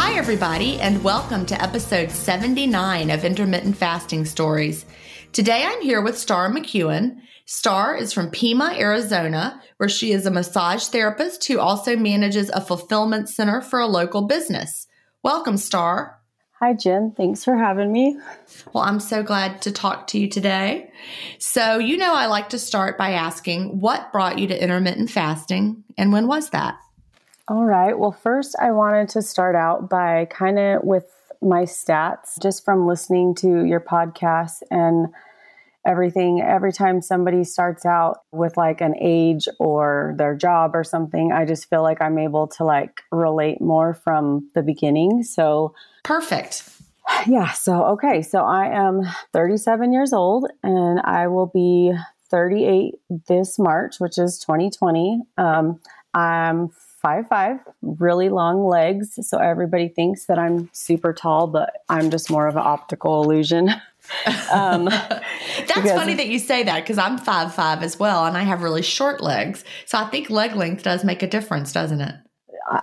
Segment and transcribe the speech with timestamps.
[0.00, 4.86] Hi, everybody, and welcome to episode 79 of Intermittent Fasting Stories.
[5.32, 7.16] Today I'm here with Star McEwen.
[7.46, 12.60] Star is from Pima, Arizona, where she is a massage therapist who also manages a
[12.60, 14.86] fulfillment center for a local business.
[15.24, 16.20] Welcome, Star.
[16.60, 17.12] Hi, Gin.
[17.16, 18.16] Thanks for having me.
[18.72, 20.92] Well, I'm so glad to talk to you today.
[21.40, 25.82] So, you know, I like to start by asking what brought you to intermittent fasting
[25.96, 26.76] and when was that?
[27.50, 27.98] All right.
[27.98, 31.06] Well, first, I wanted to start out by kind of with
[31.40, 35.06] my stats just from listening to your podcast and
[35.86, 36.42] everything.
[36.42, 41.46] Every time somebody starts out with like an age or their job or something, I
[41.46, 45.22] just feel like I'm able to like relate more from the beginning.
[45.22, 46.68] So, perfect.
[47.26, 47.52] Yeah.
[47.52, 48.20] So, okay.
[48.20, 49.00] So, I am
[49.32, 51.94] 37 years old and I will be
[52.30, 52.96] 38
[53.28, 55.22] this March, which is 2020.
[55.38, 55.80] Um,
[56.12, 56.70] I'm
[57.08, 59.18] five five, really long legs.
[59.26, 63.70] So everybody thinks that I'm super tall, but I'm just more of an optical illusion.
[64.52, 68.42] um, That's funny that you say that because I'm five five as well, and I
[68.42, 69.64] have really short legs.
[69.86, 72.14] So I think leg length does make a difference, doesn't it?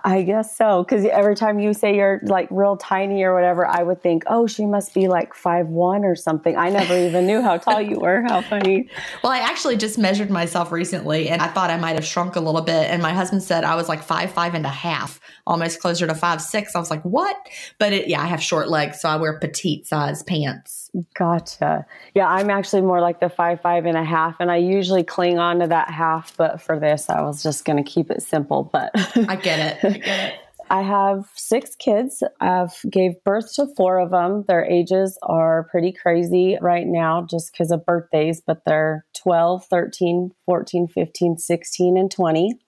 [0.04, 0.82] I guess so.
[0.82, 4.46] Because every time you say you're like real tiny or whatever, I would think, oh,
[4.46, 6.56] she must be like five one or something.
[6.56, 8.22] I never even knew how tall you were.
[8.22, 8.88] How funny.
[9.22, 12.40] Well, I actually just measured myself recently and I thought I might have shrunk a
[12.40, 12.90] little bit.
[12.90, 16.14] And my husband said I was like five, five and a half, almost closer to
[16.14, 16.76] five, six.
[16.76, 17.36] I was like, what?
[17.78, 19.00] But it, yeah, I have short legs.
[19.00, 20.85] So I wear petite size pants.
[21.14, 21.86] Gotcha.
[22.14, 25.38] Yeah, I'm actually more like the five, five and a half, and I usually cling
[25.38, 26.36] on to that half.
[26.36, 28.70] But for this, I was just going to keep it simple.
[28.72, 28.92] But
[29.28, 29.84] I get it.
[29.84, 30.34] I get it.
[30.70, 32.22] I have six kids.
[32.40, 34.44] I've gave birth to four of them.
[34.48, 40.32] Their ages are pretty crazy right now just because of birthdays, but they're 12, 13,
[40.44, 42.58] 14, 15, 16, and 20.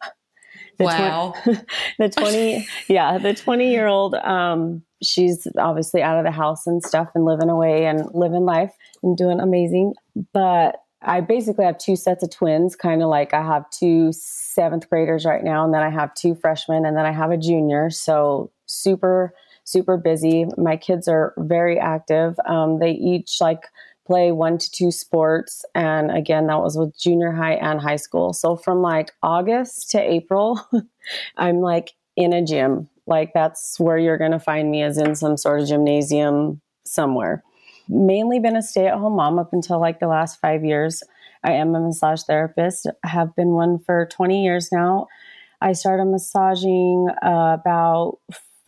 [0.78, 1.34] The wow.
[1.44, 1.66] Tw-
[1.98, 6.82] the 20, yeah, the 20 year old, um, she's obviously out of the house and
[6.82, 8.72] stuff and living away and living life
[9.02, 9.94] and doing amazing.
[10.32, 14.88] But I basically have two sets of twins, kind of like I have two seventh
[14.90, 17.90] graders right now, and then I have two freshmen, and then I have a junior.
[17.90, 19.32] So super,
[19.64, 20.46] super busy.
[20.56, 22.38] My kids are very active.
[22.46, 23.68] Um, they each like
[24.08, 25.64] play one to two sports.
[25.74, 28.32] And again, that was with junior high and high school.
[28.32, 30.60] So from like August to April,
[31.36, 32.88] I'm like in a gym.
[33.06, 37.44] Like that's where you're going to find me, is in some sort of gymnasium somewhere
[37.88, 41.02] mainly been a stay at home mom up until like the last five years.
[41.44, 45.06] I am a massage therapist, I have been one for 20 years now.
[45.60, 48.18] I started massaging uh, about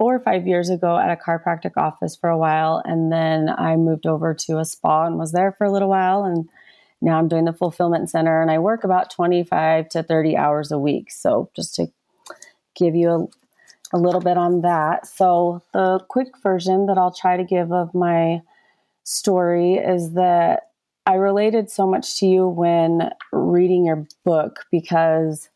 [0.00, 2.80] four or five years ago at a chiropractic office for a while.
[2.86, 6.24] And then I moved over to a spa and was there for a little while.
[6.24, 6.48] And
[7.02, 10.78] now I'm doing the fulfillment center and I work about 25 to 30 hours a
[10.78, 11.10] week.
[11.10, 11.88] So just to
[12.74, 13.10] give you
[13.92, 15.06] a, a little bit on that.
[15.06, 18.40] So the quick version that I'll try to give of my
[19.04, 20.70] story is that
[21.04, 25.50] I related so much to you when reading your book because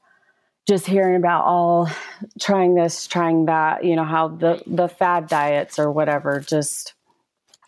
[0.67, 1.91] just hearing about all
[2.41, 6.95] trying this, trying that, you know, how the the fad diets or whatever, just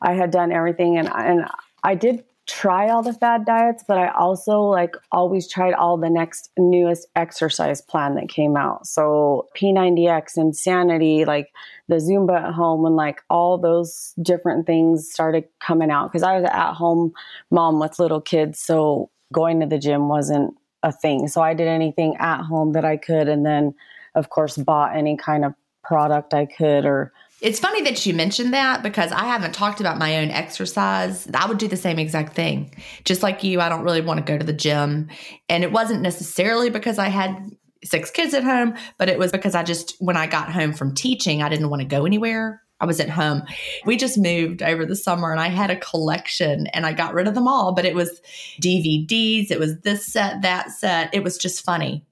[0.01, 1.47] I had done everything and and
[1.83, 6.09] I did try all the fad diets, but I also like always tried all the
[6.09, 8.87] next newest exercise plan that came out.
[8.87, 11.53] So P90X, Insanity, like
[11.89, 16.39] the Zumba at home, and like all those different things started coming out because I
[16.39, 17.13] was at home
[17.51, 18.61] mom with little kids.
[18.61, 21.29] So going to the gym wasn't a thing.
[21.29, 23.29] So I did anything at home that I could.
[23.29, 23.75] And then,
[24.15, 25.53] of course, bought any kind of
[25.83, 27.13] product I could or
[27.43, 31.29] it's funny that you mentioned that because I haven't talked about my own exercise.
[31.35, 32.75] I would do the same exact thing.
[33.05, 35.11] Just like you, I don't really want to go to the gym.
[35.51, 37.55] And it wasn't necessarily because I had
[37.85, 40.95] six kids at home, but it was because I just, when I got home from
[40.95, 42.63] teaching, I didn't want to go anywhere.
[42.81, 43.43] I was at home.
[43.87, 47.27] We just moved over the summer and I had a collection and I got rid
[47.27, 48.21] of them all, but it was
[48.61, 51.15] DVDs, it was this set, that set.
[51.15, 52.05] It was just funny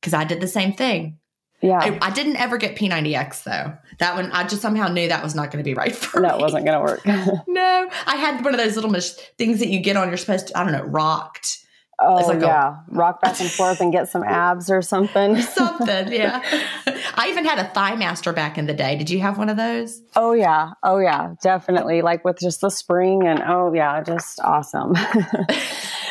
[0.00, 1.18] because I did the same thing.
[1.60, 1.78] Yeah.
[1.80, 3.76] I, I, didn't ever get P90X though.
[3.98, 6.28] That one, I just somehow knew that was not going to be right for no,
[6.28, 6.28] me.
[6.28, 7.06] No, it wasn't going to work.
[7.48, 10.08] no, I had one of those little mach- things that you get on.
[10.08, 11.64] You're supposed to, I don't know, rocked.
[12.00, 15.40] Oh like yeah, a, rock back and forth and get some abs or something.
[15.42, 16.42] something, yeah.
[17.14, 18.96] I even had a Thigh Master back in the day.
[18.96, 20.00] Did you have one of those?
[20.14, 22.02] Oh yeah, oh yeah, definitely.
[22.02, 24.94] Like with just the spring and oh yeah, just awesome.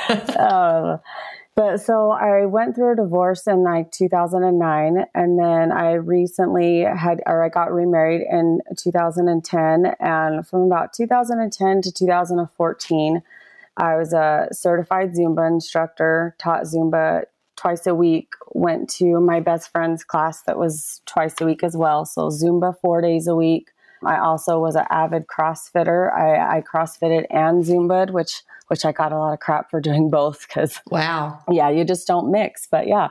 [0.09, 0.97] uh,
[1.57, 7.19] but so I went through a divorce in like 2009, and then I recently had,
[7.25, 9.95] or I got remarried in 2010.
[9.99, 13.23] And from about 2010 to 2014,
[13.77, 17.23] I was a certified Zumba instructor, taught Zumba
[17.55, 21.77] twice a week, went to my best friend's class that was twice a week as
[21.77, 22.05] well.
[22.05, 23.69] So Zumba four days a week.
[24.05, 26.13] I also was an avid CrossFitter.
[26.13, 30.09] I, I CrossFitted and Zumba, which which I got a lot of crap for doing
[30.11, 32.67] both because wow, yeah, you just don't mix.
[32.69, 33.09] But yeah,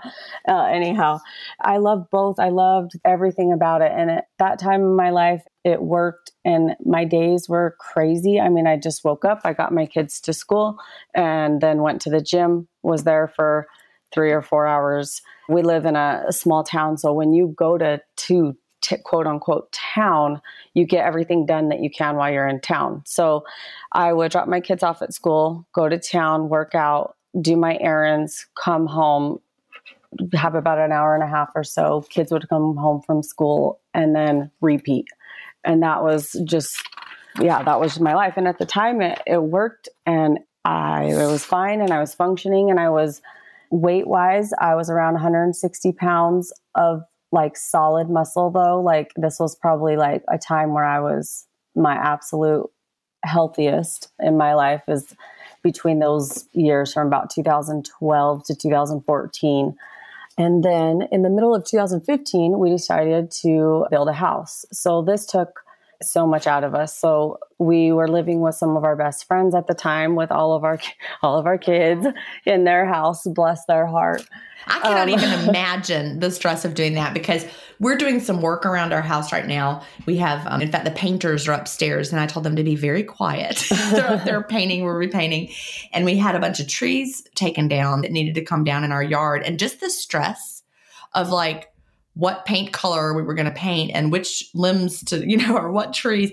[0.48, 1.20] uh, anyhow,
[1.60, 2.38] I loved both.
[2.38, 6.76] I loved everything about it, and at that time in my life, it worked, and
[6.84, 8.40] my days were crazy.
[8.40, 10.78] I mean, I just woke up, I got my kids to school,
[11.14, 12.68] and then went to the gym.
[12.82, 13.66] Was there for
[14.12, 15.20] three or four hours.
[15.48, 18.56] We live in a, a small town, so when you go to two
[18.86, 20.40] t- quote unquote town,
[20.74, 23.02] you get everything done that you can while you're in town.
[23.04, 23.44] So
[23.92, 27.76] I would drop my kids off at school, go to town, work out, do my
[27.80, 29.40] errands, come home,
[30.34, 32.04] have about an hour and a half or so.
[32.10, 35.06] Kids would come home from school and then repeat.
[35.64, 36.82] And that was just,
[37.40, 38.34] yeah, that was my life.
[38.36, 42.14] And at the time, it, it worked and I it was fine and I was
[42.14, 43.22] functioning and I was
[43.70, 47.02] weight wise, I was around 160 pounds of
[47.32, 48.80] like solid muscle though.
[48.80, 52.70] Like this was probably like a time where I was my absolute
[53.24, 55.14] healthiest in my life is
[55.62, 59.76] between those years from about 2012 to 2014.
[60.38, 64.64] And then in the middle of 2015, we decided to build a house.
[64.72, 65.60] So this took
[66.02, 66.96] so much out of us.
[66.96, 70.54] So we were living with some of our best friends at the time with all
[70.54, 70.78] of our
[71.22, 72.06] all of our kids
[72.44, 74.26] in their house, bless their heart.
[74.66, 77.44] I cannot um, even imagine the stress of doing that because
[77.78, 79.82] we're doing some work around our house right now.
[80.06, 82.74] We have, um, in fact, the painters are upstairs, and I told them to be
[82.74, 83.64] very quiet.
[83.90, 85.52] they're, they're painting, we're repainting,
[85.92, 88.92] and we had a bunch of trees taken down that needed to come down in
[88.92, 90.62] our yard, and just the stress
[91.14, 91.70] of like
[92.16, 95.70] what paint color we were going to paint and which limbs to, you know, or
[95.70, 96.32] what trees.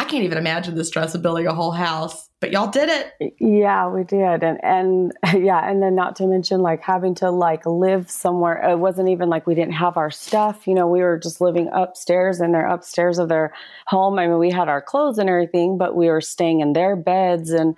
[0.00, 3.34] I can't even imagine the stress of building a whole house but y'all did it.
[3.38, 4.42] Yeah, we did.
[4.42, 5.12] And and
[5.44, 8.70] yeah, and then not to mention like having to like live somewhere.
[8.70, 11.68] It wasn't even like we didn't have our stuff, you know, we were just living
[11.72, 13.52] upstairs in their upstairs of their
[13.86, 14.18] home.
[14.18, 17.50] I mean, we had our clothes and everything, but we were staying in their beds
[17.50, 17.76] and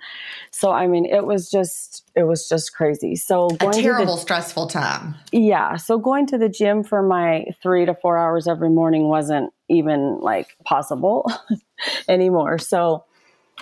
[0.51, 3.15] so I mean, it was just it was just crazy.
[3.15, 5.15] So a terrible the, stressful time.
[5.33, 9.51] Yeah, so going to the gym for my 3 to 4 hours every morning wasn't
[9.69, 11.29] even like possible
[12.07, 12.57] anymore.
[12.57, 13.05] So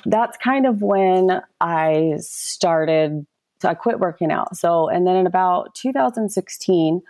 [0.06, 3.26] that's kind of when I started.
[3.62, 4.58] So I quit working out.
[4.58, 7.02] So, and then in about 2016,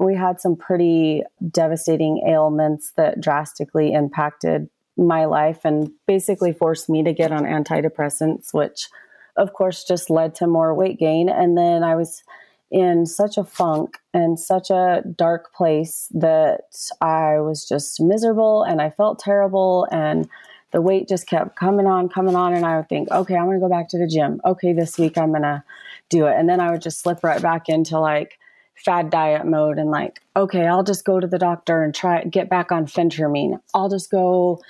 [0.00, 7.02] we had some pretty devastating ailments that drastically impacted my life and basically forced me
[7.02, 8.88] to get on antidepressants, which
[9.36, 11.28] of course just led to more weight gain.
[11.28, 12.22] And then I was
[12.70, 16.60] in such a funk and such a dark place that
[17.00, 20.28] I was just miserable and I felt terrible and
[20.72, 22.54] the weight just kept coming on, coming on.
[22.54, 24.40] And I would think, okay, I'm going to go back to the gym.
[24.44, 25.62] Okay, this week I'm going to
[26.08, 26.36] do it.
[26.36, 28.38] And then I would just slip right back into like
[28.84, 32.48] fad diet mode and like, okay, I'll just go to the doctor and try get
[32.48, 33.60] back on phentermine.
[33.74, 34.60] I'll just go.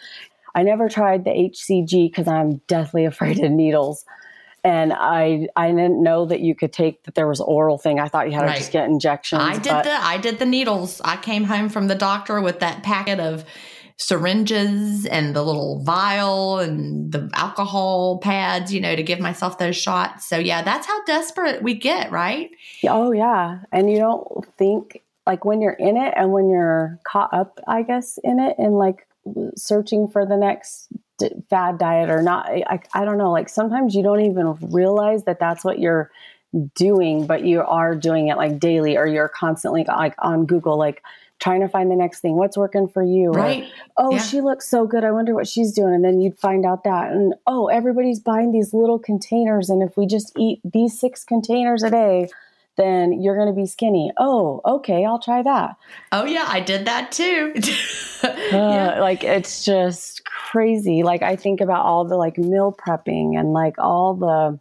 [0.55, 4.05] I never tried the HCG because I'm deathly afraid of needles.
[4.63, 7.99] And I I didn't know that you could take that there was oral thing.
[7.99, 8.55] I thought you had right.
[8.55, 9.43] to just get injections.
[9.43, 11.01] I did the I did the needles.
[11.03, 13.45] I came home from the doctor with that packet of
[14.01, 19.77] syringes and the little vial and the alcohol pads, you know, to give myself those
[19.77, 20.27] shots.
[20.27, 22.51] So, yeah, that's how desperate we get, right?
[22.89, 23.59] Oh, yeah.
[23.71, 27.83] And you don't think, like, when you're in it and when you're caught up, I
[27.83, 29.07] guess, in it and like
[29.55, 30.89] searching for the next
[31.51, 33.31] fad diet or not, I, I don't know.
[33.31, 36.11] Like, sometimes you don't even realize that that's what you're
[36.75, 41.03] doing, but you are doing it like daily or you're constantly like on Google, like,
[41.41, 42.37] trying to find the next thing.
[42.37, 43.31] What's working for you?
[43.31, 43.65] Right.
[43.97, 44.23] Or, oh, yeah.
[44.23, 45.05] she looks so good.
[45.05, 45.95] I wonder what she's doing.
[45.95, 47.11] And then you'd find out that.
[47.11, 49.71] And oh, everybody's buying these little containers.
[49.71, 52.29] And if we just eat these six containers a day,
[52.77, 54.13] then you're going to be skinny.
[54.19, 55.77] Oh, okay, I'll try that.
[56.13, 57.55] Oh, yeah, I did that too.
[58.25, 58.95] yeah.
[58.97, 61.03] uh, like, it's just crazy.
[61.03, 64.61] Like, I think about all the like meal prepping and like all the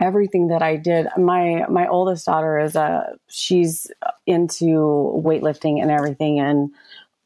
[0.00, 1.06] everything that I did.
[1.16, 3.86] My my oldest daughter is a she's
[4.30, 6.70] into weightlifting and everything and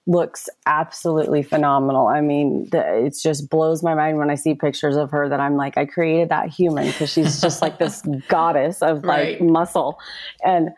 [0.07, 2.07] looks absolutely phenomenal.
[2.09, 5.41] I mean, the, it just blows my mind when I see pictures of her that
[5.41, 9.41] I'm like, I created that human because she's just like this goddess of like right.
[9.41, 9.99] muscle.
[10.45, 10.71] And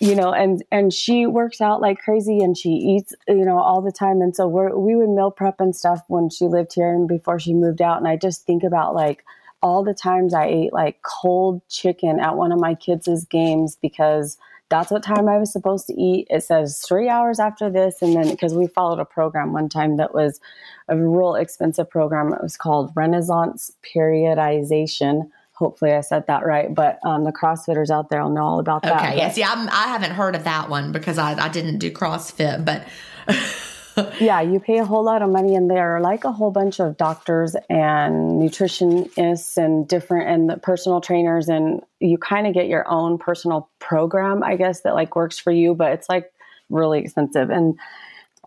[0.00, 3.82] you know, and and she works out like crazy and she eats, you know, all
[3.82, 4.20] the time.
[4.20, 7.38] And so we we would meal prep and stuff when she lived here and before
[7.38, 7.98] she moved out.
[7.98, 9.22] And I just think about like
[9.62, 14.38] all the times I ate like cold chicken at one of my kids' games because
[14.68, 16.26] that's what time I was supposed to eat.
[16.30, 18.02] It says three hours after this.
[18.02, 20.40] And then because we followed a program one time that was
[20.88, 25.30] a real expensive program, it was called Renaissance Periodization.
[25.52, 26.74] Hopefully, I said that right.
[26.74, 29.00] But um, the CrossFitters out there will know all about that.
[29.00, 29.16] Okay.
[29.16, 29.30] Yeah.
[29.30, 32.64] See, I'm, I have not heard of that one because I, I didn't do CrossFit,
[32.64, 32.86] but.
[34.20, 36.80] yeah, you pay a whole lot of money, and there are like a whole bunch
[36.80, 42.68] of doctors and nutritionists and different and the personal trainers, and you kind of get
[42.68, 46.30] your own personal program, I guess, that like works for you, but it's like
[46.68, 47.50] really expensive.
[47.50, 47.78] And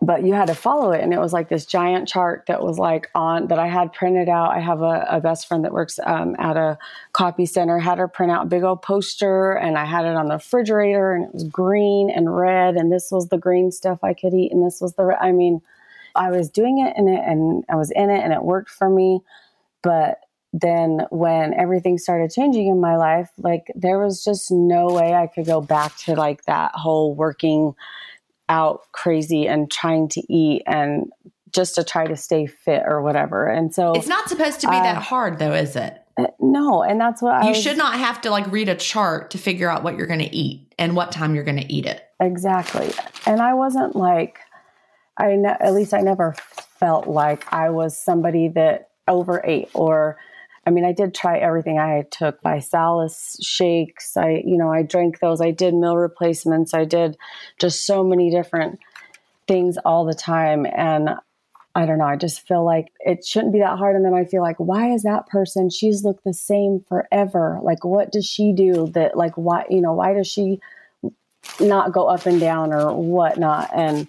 [0.02, 1.02] but you had to follow it.
[1.02, 4.28] And it was like this giant chart that was like on that i had printed
[4.28, 4.50] out.
[4.50, 6.78] I have a, a best friend that works um, at a
[7.12, 10.34] copy center had her print out big old poster and i had it on the
[10.34, 14.32] refrigerator and it was green and red and this was the green stuff i could
[14.32, 15.60] eat and this was the i mean
[16.14, 18.88] i was doing it in it and i was in it and it worked for
[18.88, 19.20] me.
[19.82, 20.20] But
[20.52, 25.28] then when everything started changing in my life like there was just no way i
[25.28, 27.72] could go back to like that whole working
[28.50, 31.10] out crazy and trying to eat and
[31.52, 33.46] just to try to stay fit or whatever.
[33.46, 35.96] And so it's not supposed to be uh, that hard though, is it?
[36.18, 39.30] Uh, no, and that's what you was, should not have to like read a chart
[39.30, 41.86] to figure out what you're going to eat and what time you're going to eat
[41.86, 42.04] it.
[42.20, 42.92] Exactly.
[43.26, 44.38] And I wasn't like
[45.16, 46.34] I ne- at least I never
[46.78, 50.18] felt like I was somebody that overate or
[50.66, 51.78] I mean, I did try everything.
[51.78, 54.16] I took ViSalus shakes.
[54.16, 55.40] I, you know, I drank those.
[55.40, 56.74] I did meal replacements.
[56.74, 57.16] I did
[57.58, 58.78] just so many different
[59.48, 60.66] things all the time.
[60.66, 61.10] And
[61.74, 62.04] I don't know.
[62.04, 63.96] I just feel like it shouldn't be that hard.
[63.96, 65.70] And then I feel like, why is that person?
[65.70, 67.58] She's looked the same forever.
[67.62, 70.60] Like, what does she do that, like, why, you know, why does she
[71.58, 73.70] not go up and down or whatnot?
[73.74, 74.08] And,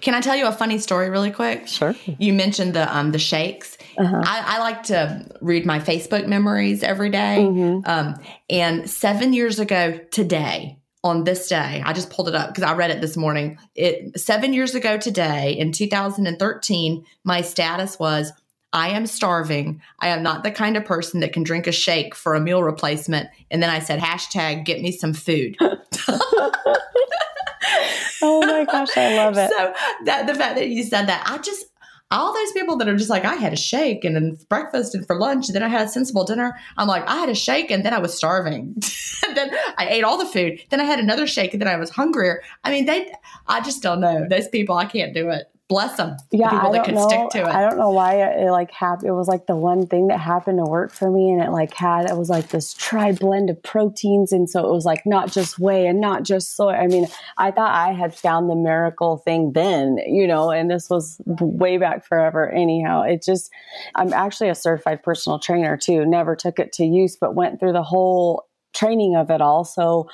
[0.00, 1.68] can I tell you a funny story really quick?
[1.68, 1.94] Sure.
[2.18, 3.76] You mentioned the um the shakes.
[3.98, 4.22] Uh-huh.
[4.24, 7.38] I, I, like to read my Facebook memories every day.
[7.40, 7.90] Mm-hmm.
[7.90, 8.14] Um,
[8.48, 12.74] and seven years ago today, on this day, I just pulled it up because I
[12.74, 13.58] read it this morning.
[13.74, 18.32] It seven years ago today in 2013, my status was
[18.72, 19.82] I am starving.
[19.98, 22.62] I am not the kind of person that can drink a shake for a meal
[22.62, 23.28] replacement.
[23.50, 25.56] And then I said, hashtag get me some food.
[28.22, 29.50] oh my gosh, I love it.
[29.50, 29.74] So
[30.04, 31.66] that the fact that you said that, I just
[32.12, 35.06] all those people that are just like, I had a shake and then breakfast and
[35.06, 36.58] for lunch, and then I had a sensible dinner.
[36.76, 38.74] I'm like, I had a shake and then I was starving.
[39.28, 40.60] and then I ate all the food.
[40.70, 42.42] Then I had another shake and then I was hungrier.
[42.64, 43.12] I mean, they,
[43.46, 44.26] I just don't know.
[44.28, 46.16] Those people, I can't do it bless them.
[46.32, 47.54] Yeah, people I that could know, stick to it.
[47.54, 49.08] I don't know why it, it like happened.
[49.08, 51.72] It was like the one thing that happened to work for me, and it like
[51.72, 55.30] had it was like this tri blend of proteins, and so it was like not
[55.30, 56.72] just whey and not just soy.
[56.72, 57.06] I mean,
[57.38, 61.78] I thought I had found the miracle thing then, you know, and this was way
[61.78, 62.50] back forever.
[62.50, 63.50] Anyhow, it just
[63.94, 66.04] I'm actually a certified personal trainer too.
[66.04, 69.64] Never took it to use, but went through the whole training of it all.
[69.64, 70.08] So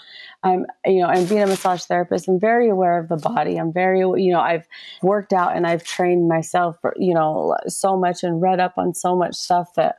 [0.47, 2.29] I'm, you know, I'm being a massage therapist.
[2.29, 3.57] I'm very aware of the body.
[3.57, 4.67] I'm very, you know, I've
[5.03, 8.95] worked out and I've trained myself, for, you know, so much and read up on
[8.95, 9.97] so much stuff that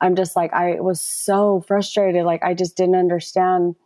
[0.00, 2.24] I'm just like, I was so frustrated.
[2.24, 3.76] Like, I just didn't understand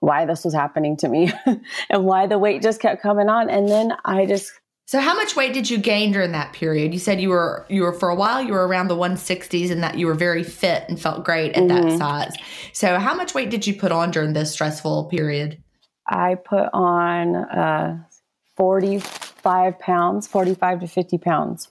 [0.00, 1.30] why this was happening to me
[1.90, 3.50] and why the weight just kept coming on.
[3.50, 4.52] And then I just
[4.86, 6.92] so how much weight did you gain during that period?
[6.92, 9.82] You said you were you were for a while you were around the 160s and
[9.82, 11.88] that you were very fit and felt great at mm-hmm.
[11.88, 12.34] that size.
[12.72, 15.60] So how much weight did you put on during this stressful period?
[16.06, 17.98] I put on uh,
[18.56, 21.68] 45 pounds, 45 to 50 pounds.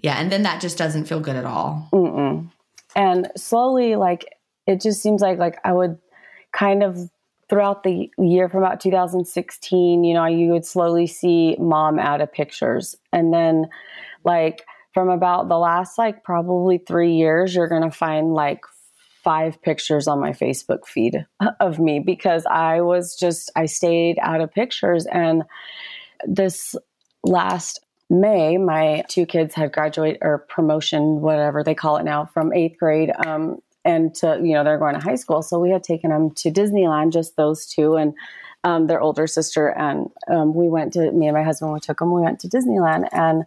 [0.00, 1.88] Yeah, and then that just doesn't feel good at all.
[1.92, 2.50] Mm-mm.
[2.96, 4.26] And slowly, like
[4.66, 5.98] it just seems like like I would
[6.52, 7.10] kind of
[7.48, 12.32] throughout the year from about 2016, you know, you would slowly see mom out of
[12.32, 12.96] pictures.
[13.12, 13.66] And then,
[14.24, 18.60] like, from about the last, like, probably three years, you're going to find like
[19.22, 21.26] five pictures on my Facebook feed
[21.60, 25.06] of me because I was just, I stayed out of pictures.
[25.06, 25.42] And
[26.24, 26.74] this
[27.24, 32.52] last May, my two kids had graduate or promotion, whatever they call it now, from
[32.52, 33.10] eighth grade.
[33.26, 35.42] Um, and to you know they're going to high school.
[35.42, 38.14] So we had taken them to disneyland just those two and
[38.64, 42.00] um, their older sister and um, we went to me and my husband we took
[42.00, 43.44] them we went to disneyland and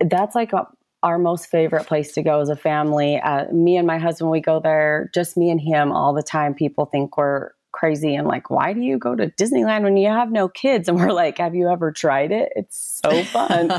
[0.00, 0.66] that's like a,
[1.02, 3.20] our most favorite place to go as a family.
[3.20, 6.54] Uh, me and my husband we go there just me and him all the time.
[6.54, 10.30] People think we're crazy and like, why do you go to Disneyland when you have
[10.30, 10.88] no kids?
[10.88, 12.52] And we're like, have you ever tried it?
[12.54, 13.70] It's so fun.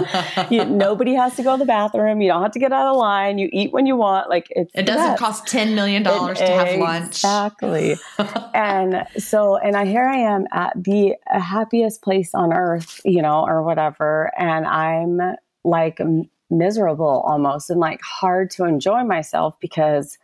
[0.52, 2.22] you, nobody has to go to the bathroom.
[2.22, 3.38] You don't have to get out of line.
[3.38, 4.30] You eat when you want.
[4.30, 7.24] Like it's it doesn't cost ten million dollars to have lunch.
[7.24, 7.96] Exactly.
[8.54, 13.46] and so, and I here I am at the happiest place on earth, you know,
[13.48, 16.02] or whatever, and I'm like
[16.50, 20.18] miserable almost and like hard to enjoy myself because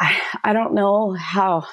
[0.00, 1.66] I, I don't know how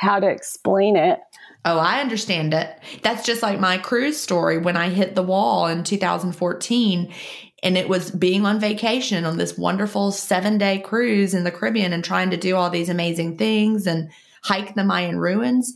[0.00, 1.20] how to explain it.
[1.66, 2.78] Oh, I understand it.
[3.02, 7.12] That's just like my cruise story when I hit the wall in 2014
[7.62, 12.02] and it was being on vacation on this wonderful 7-day cruise in the Caribbean and
[12.02, 14.10] trying to do all these amazing things and
[14.42, 15.74] hike the Mayan ruins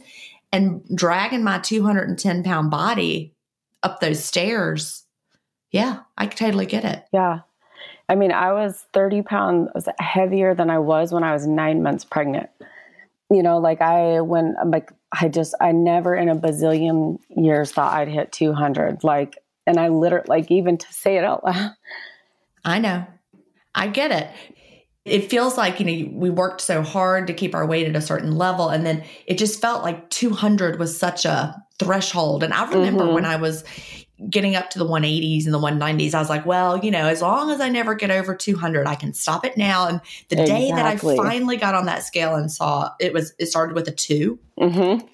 [0.51, 3.35] and dragging my 210 pound body
[3.83, 5.05] up those stairs.
[5.71, 7.05] Yeah, I totally get it.
[7.13, 7.41] Yeah.
[8.09, 12.07] I mean, I was 30 pounds heavier than I was when I was nine months
[12.07, 12.49] pregnant
[13.35, 17.93] you know, like I, when like, I just, I never in a bazillion years thought
[17.93, 19.05] I'd hit 200.
[19.05, 21.73] Like, and I literally, like, even to say it out loud.
[22.65, 23.07] I know.
[23.75, 24.31] I get it.
[25.05, 28.01] It feels like, you know, we worked so hard to keep our weight at a
[28.01, 28.69] certain level.
[28.71, 32.43] And then it just felt like 200 was such a threshold.
[32.43, 33.15] And I remember mm-hmm.
[33.15, 33.65] when I was,
[34.31, 37.23] getting up to the 180s and the 190s, I was like, well, you know, as
[37.23, 39.89] long as I never get over 200, I can stop it now.
[39.89, 40.67] And the exactly.
[40.67, 43.89] day that I finally got on that scale and saw it was, it started with
[43.89, 45.07] a 2 mm-hmm.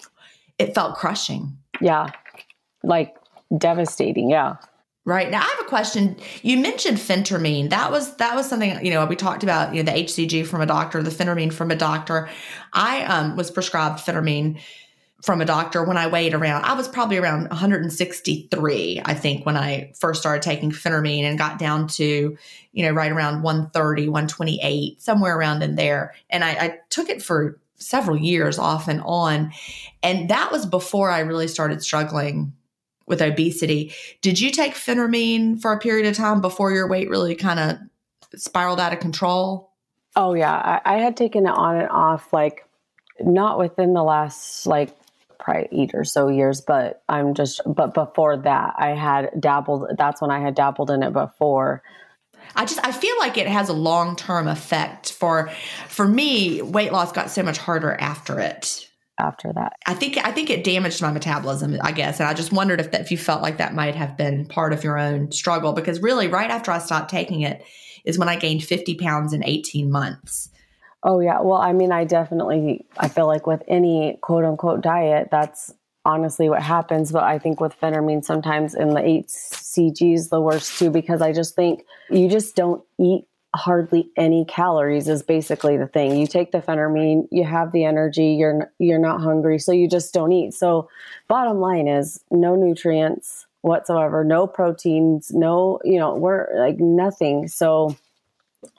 [0.57, 1.57] it felt crushing.
[1.79, 2.09] Yeah.
[2.83, 3.15] Like
[3.57, 4.29] devastating.
[4.29, 4.57] Yeah.
[5.03, 5.31] Right.
[5.31, 6.15] Now I have a question.
[6.43, 7.71] You mentioned phentermine.
[7.71, 10.61] That was that was something, you know, we talked about, you know, the HCG from
[10.61, 12.29] a doctor, the phentermine from a doctor.
[12.73, 14.59] I um, was prescribed phentermine
[15.21, 19.55] from a doctor when I weighed around, I was probably around 163, I think, when
[19.55, 22.37] I first started taking phentermine and got down to,
[22.71, 26.15] you know, right around 130, 128, somewhere around in there.
[26.29, 29.51] And I, I took it for several years off and on.
[30.01, 32.53] And that was before I really started struggling
[33.05, 33.93] with obesity.
[34.21, 38.39] Did you take phentermine for a period of time before your weight really kind of
[38.39, 39.71] spiraled out of control?
[40.15, 40.53] Oh, yeah.
[40.85, 42.65] I, I had taken it on and off like
[43.19, 44.95] not within the last like
[45.41, 50.21] probably eight or so years, but I'm just, but before that, I had dabbled, that's
[50.21, 51.83] when I had dabbled in it before.
[52.55, 55.49] I just I feel like it has a long term effect for
[55.87, 56.61] for me.
[56.61, 58.87] Weight loss got so much harder after it.
[59.19, 61.77] After that, I think I think it damaged my metabolism.
[61.81, 64.17] I guess, and I just wondered if that if you felt like that might have
[64.17, 67.63] been part of your own struggle because really, right after I stopped taking it,
[68.03, 70.49] is when I gained 50 pounds in 18 months.
[71.03, 71.41] Oh yeah.
[71.41, 75.73] Well, I mean, I definitely I feel like with any quote unquote diet, that's
[76.05, 77.11] honestly what happens.
[77.11, 81.33] But I think with phentermine, sometimes in the HCG is the worst too, because I
[81.33, 86.15] just think you just don't eat hardly any calories is basically the thing.
[86.15, 90.13] You take the phentermine, you have the energy, you're you're not hungry, so you just
[90.13, 90.53] don't eat.
[90.53, 90.87] So
[91.27, 97.47] bottom line is no nutrients whatsoever, no proteins, no, you know, we're like nothing.
[97.47, 97.95] So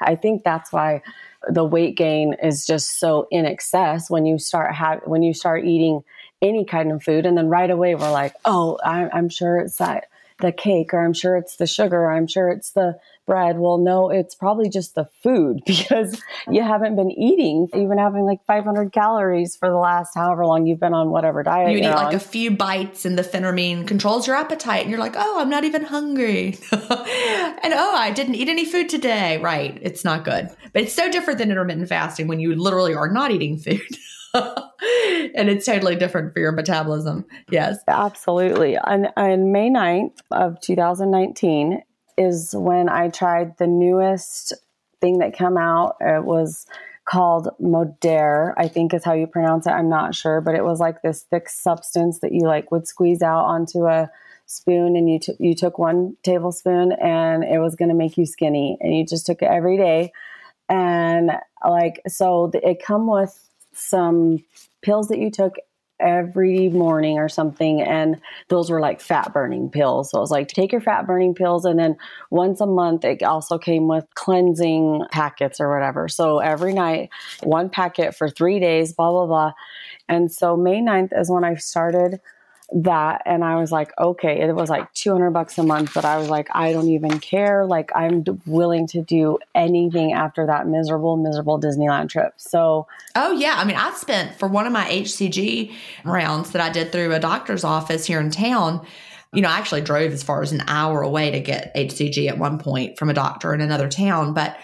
[0.01, 1.03] I think that's why
[1.49, 5.65] the weight gain is just so in excess when you start have when you start
[5.65, 6.03] eating
[6.41, 7.27] any kind of food.
[7.27, 10.07] And then right away we're like oh I'm, I'm sure it's that
[10.41, 13.59] the cake or I'm sure it's the sugar or I'm sure it's the bread.
[13.59, 17.69] Well, no, it's probably just the food because you haven't been eating.
[17.73, 21.43] You've been having like 500 calories for the last however long you've been on whatever
[21.43, 21.73] diet.
[21.73, 21.95] You eat on.
[21.95, 25.51] like a few bites and the phentermine controls your appetite and you're like, oh, I'm
[25.51, 26.59] not even hungry.
[26.73, 29.39] and oh, I didn't eat any food today.
[29.39, 29.79] Right.
[29.81, 30.51] It's not good.
[30.73, 33.81] But it's so different than intermittent fasting when you literally are not eating food.
[34.35, 37.25] and it's totally different for your metabolism.
[37.51, 37.79] Yes.
[37.89, 38.79] Absolutely.
[38.79, 41.83] On, on May 9th of 2019
[42.19, 44.55] is when I tried the newest
[45.01, 45.97] thing that came out.
[46.01, 46.67] It was
[47.05, 49.71] called Modere, I think is how you pronounce it.
[49.71, 53.23] I'm not sure, but it was like this thick substance that you like would squeeze
[53.23, 54.11] out onto a
[54.47, 58.27] spoon and you t- you took one tablespoon and it was going to make you
[58.27, 60.13] skinny and you just took it every day
[60.69, 61.33] and
[61.67, 64.39] like so it come with some
[64.83, 65.57] pills that you took
[66.03, 70.11] every morning or something and those were like fat burning pills.
[70.11, 71.65] So it was like take your fat burning pills.
[71.65, 71.97] And then
[72.31, 76.09] once a month it also came with cleansing packets or whatever.
[76.09, 77.11] So every night
[77.43, 79.53] one packet for three days blah blah blah.
[80.09, 82.21] And so may 9th is when i started
[82.75, 86.17] that and I was like, okay, it was like 200 bucks a month, but I
[86.17, 87.67] was like, I don't even care.
[87.67, 92.35] Like, I'm willing to do anything after that miserable, miserable Disneyland trip.
[92.37, 93.55] So, oh, yeah.
[93.57, 97.21] I mean, I spent for one of my HCG rounds that I did through a
[97.21, 98.87] doctor's office here in town.
[99.33, 102.39] You know, I actually drove as far as an hour away to get HCG at
[102.39, 104.57] one point from a doctor in another town, but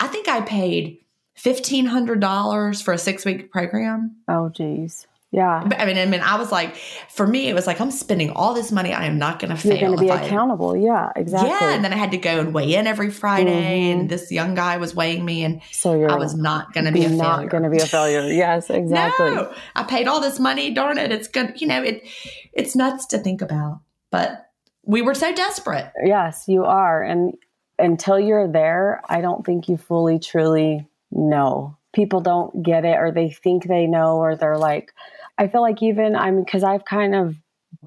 [0.00, 0.98] I think I paid
[1.38, 4.16] $1,500 for a six week program.
[4.28, 5.06] Oh, geez.
[5.30, 5.62] Yeah.
[5.66, 6.76] But, I mean, I mean, I was like,
[7.10, 8.94] for me, it was like, I'm spending all this money.
[8.94, 9.72] I am not going to fail.
[9.76, 10.72] You're going to be accountable.
[10.74, 11.50] I, yeah, exactly.
[11.50, 11.74] Yeah.
[11.74, 13.50] And then I had to go and weigh in every Friday.
[13.50, 14.00] Mm-hmm.
[14.00, 15.44] And this young guy was weighing me.
[15.44, 18.18] And so I was not going to be a not going to be a failure.
[18.38, 19.30] Yes, exactly.
[19.30, 20.72] no, I paid all this money.
[20.72, 21.10] Darn it.
[21.10, 21.60] It's good.
[21.60, 22.06] You know, it,
[22.52, 23.80] it's nuts to think about.
[24.10, 24.48] But
[24.84, 25.92] we were so desperate.
[26.04, 27.02] Yes, you are.
[27.02, 27.34] And
[27.78, 31.76] until you're there, I don't think you fully, truly know.
[31.92, 34.92] People don't get it or they think they know or they're like,
[35.38, 37.36] I feel like even I'm because I've kind of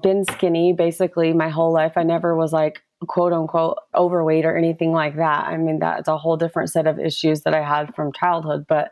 [0.02, 1.92] been skinny basically my whole life.
[1.96, 5.46] I never was like quote unquote overweight or anything like that.
[5.46, 8.64] I mean, that's a whole different set of issues that I had from childhood.
[8.68, 8.90] But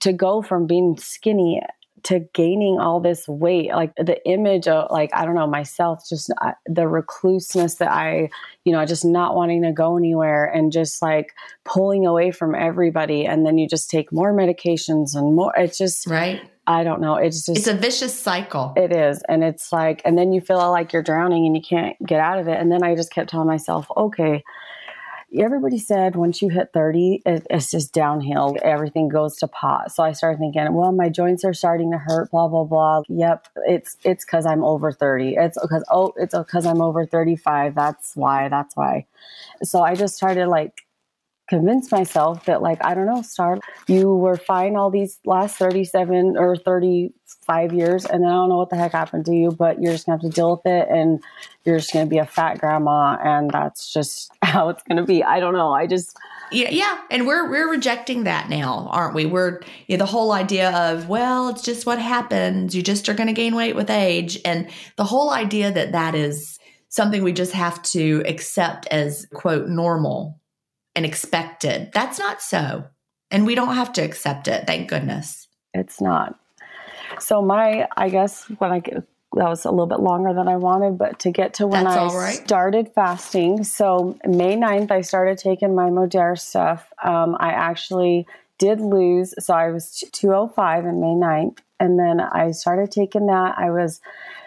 [0.00, 1.60] to go from being skinny
[2.04, 6.32] to gaining all this weight, like the image of, like, I don't know, myself, just
[6.40, 8.28] uh, the recluseness that I,
[8.64, 11.32] you know, just not wanting to go anywhere and just like
[11.64, 13.24] pulling away from everybody.
[13.24, 15.52] And then you just take more medications and more.
[15.56, 16.40] It's just, right.
[16.66, 17.16] I don't know.
[17.16, 18.72] It's just it's a vicious cycle.
[18.76, 21.96] It is, and it's like, and then you feel like you're drowning and you can't
[22.06, 22.58] get out of it.
[22.58, 24.44] And then I just kept telling myself, okay.
[25.34, 28.54] Everybody said once you hit 30, it, it's just downhill.
[28.62, 29.90] Everything goes to pot.
[29.90, 33.00] So I started thinking, well, my joints are starting to hurt, blah, blah, blah.
[33.08, 33.48] Yep.
[33.66, 35.36] It's, it's cause I'm over 30.
[35.38, 37.74] It's because, oh, it's because I'm over 35.
[37.74, 39.06] That's why, that's why.
[39.62, 40.84] So I just started like
[41.52, 46.38] convince myself that like i don't know star you were fine all these last 37
[46.38, 49.92] or 35 years and i don't know what the heck happened to you but you're
[49.92, 51.22] just gonna have to deal with it and
[51.66, 55.40] you're just gonna be a fat grandma and that's just how it's gonna be i
[55.40, 56.16] don't know i just
[56.50, 59.24] yeah, yeah, and we're we're rejecting that now, aren't we?
[59.24, 62.74] We're you know, the whole idea of well, it's just what happens.
[62.74, 66.58] You just are to gain weight with age, and the whole idea that that is
[66.90, 70.41] something we just have to accept as quote normal
[70.94, 71.90] and expected.
[71.92, 72.84] That's not so.
[73.30, 75.48] And we don't have to accept it, thank goodness.
[75.72, 76.38] It's not.
[77.18, 78.82] So my I guess when I
[79.34, 82.14] that was a little bit longer than I wanted, but to get to when That's
[82.14, 82.34] I right.
[82.34, 83.64] started fasting.
[83.64, 86.92] So May 9th, I started taking my Modere stuff.
[87.02, 88.26] Um, I actually
[88.58, 91.58] did lose, so I was 205 in May 9th.
[91.80, 93.54] And then I started taking that.
[93.56, 94.00] I was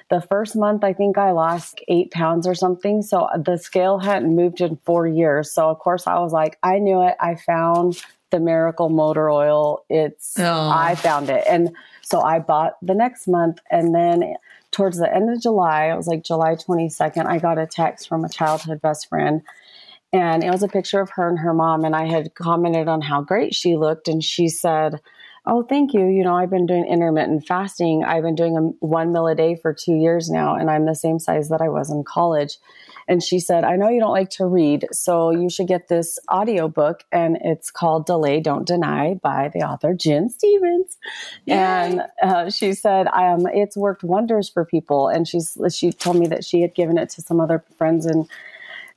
[0.09, 3.01] the first month, I think I lost eight pounds or something.
[3.01, 5.51] So the scale hadn't moved in four years.
[5.51, 7.15] So, of course, I was like, I knew it.
[7.19, 9.83] I found the miracle motor oil.
[9.89, 10.69] It's, oh.
[10.69, 11.43] I found it.
[11.49, 13.59] And so I bought the next month.
[13.71, 14.35] And then
[14.71, 18.23] towards the end of July, it was like July 22nd, I got a text from
[18.23, 19.41] a childhood best friend.
[20.13, 21.83] And it was a picture of her and her mom.
[21.83, 24.07] And I had commented on how great she looked.
[24.07, 25.01] And she said,
[25.47, 26.08] Oh, thank you.
[26.08, 28.03] You know, I've been doing intermittent fasting.
[28.03, 30.95] I've been doing a one meal a day for two years now, and I'm the
[30.95, 32.58] same size that I was in college.
[33.08, 36.17] And she said, I know you don't like to read, so you should get this
[36.31, 40.97] audiobook, and it's called Delay, Don't Deny by the author Gin Stephens.
[41.47, 45.10] And uh, she said, um, it's worked wonders for people.
[45.10, 48.27] And she's, she told me that she had given it to some other friends and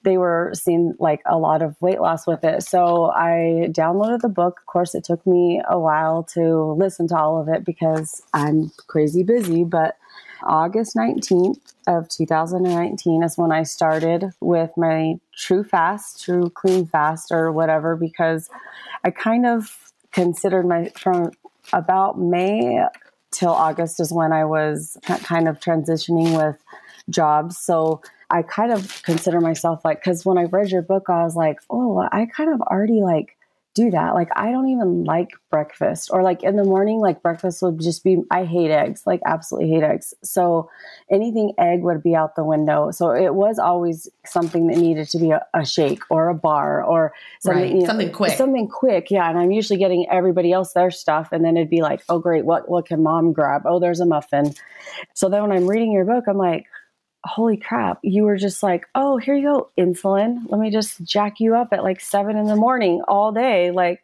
[0.02, 2.62] they were seeing like a lot of weight loss with it.
[2.62, 4.60] So I downloaded the book.
[4.60, 8.70] Of course, it took me a while to listen to all of it because I'm
[8.86, 9.96] crazy busy, but
[10.44, 17.32] August 19th of 2019 is when I started with my true fast, true clean fast
[17.32, 18.48] or whatever because
[19.04, 21.32] I kind of considered my from
[21.72, 22.84] about May
[23.30, 26.56] till August is when I was kind of transitioning with
[27.10, 27.58] jobs.
[27.58, 31.36] So I kind of consider myself like, because when I read your book, I was
[31.36, 33.36] like, oh, I kind of already like
[33.74, 34.12] do that.
[34.12, 38.02] Like, I don't even like breakfast or like in the morning, like breakfast would just
[38.02, 40.14] be, I hate eggs, like, absolutely hate eggs.
[40.24, 40.68] So
[41.08, 42.90] anything egg would be out the window.
[42.90, 46.82] So it was always something that needed to be a, a shake or a bar
[46.82, 47.72] or something, right.
[47.72, 48.36] you know, something quick.
[48.36, 49.12] Something quick.
[49.12, 49.28] Yeah.
[49.28, 51.28] And I'm usually getting everybody else their stuff.
[51.30, 52.44] And then it'd be like, oh, great.
[52.44, 53.62] What, what can mom grab?
[53.64, 54.54] Oh, there's a muffin.
[55.14, 56.66] So then when I'm reading your book, I'm like,
[57.24, 60.42] holy crap, you were just like, oh, here you go, insulin.
[60.48, 63.70] Let me just jack you up at like seven in the morning all day.
[63.70, 64.02] Like,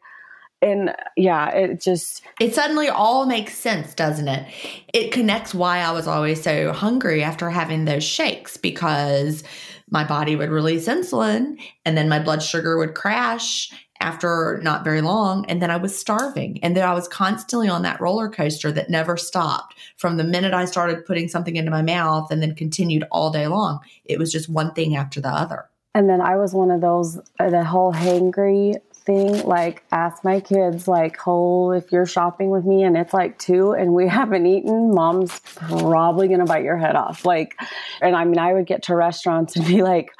[0.62, 2.22] and yeah, it just.
[2.40, 4.48] It suddenly all makes sense, doesn't it?
[4.92, 9.44] It connects why I was always so hungry after having those shakes because
[9.90, 13.70] my body would release insulin and then my blood sugar would crash
[14.04, 15.46] after not very long.
[15.46, 16.62] And then I was starving.
[16.62, 20.52] And then I was constantly on that roller coaster that never stopped from the minute
[20.52, 23.80] I started putting something into my mouth and then continued all day long.
[24.04, 25.70] It was just one thing after the other.
[25.94, 29.42] And then I was one of those, uh, the whole hangry thing.
[29.42, 33.72] Like, ask my kids, like, oh, if you're shopping with me and it's like two
[33.72, 37.24] and we haven't eaten, mom's probably going to bite your head off.
[37.24, 37.58] Like,
[38.02, 40.10] and I mean, I would get to restaurants and be like,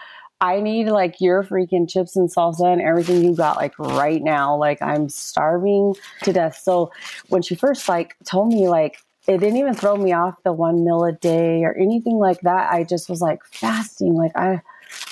[0.44, 4.54] I need like your freaking chips and salsa and everything you got like right now.
[4.54, 6.60] Like I'm starving to death.
[6.62, 6.92] So
[7.30, 10.84] when she first like told me like it didn't even throw me off the one
[10.84, 12.70] meal a day or anything like that.
[12.70, 14.16] I just was like fasting.
[14.16, 14.60] Like I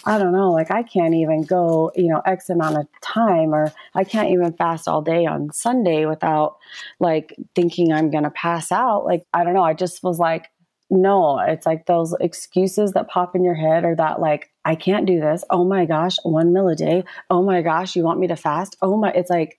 [0.04, 3.72] I don't know, like I can't even go, you know, X amount of time or
[3.94, 6.58] I can't even fast all day on Sunday without
[7.00, 9.06] like thinking I'm going to pass out.
[9.06, 9.64] Like, I don't know.
[9.64, 10.50] I just was like,
[10.90, 15.06] no, it's like those excuses that pop in your head or that like, I can't
[15.06, 15.44] do this.
[15.50, 17.04] Oh my gosh, one meal a day.
[17.30, 18.76] Oh my gosh, you want me to fast?
[18.80, 19.58] Oh my, it's like,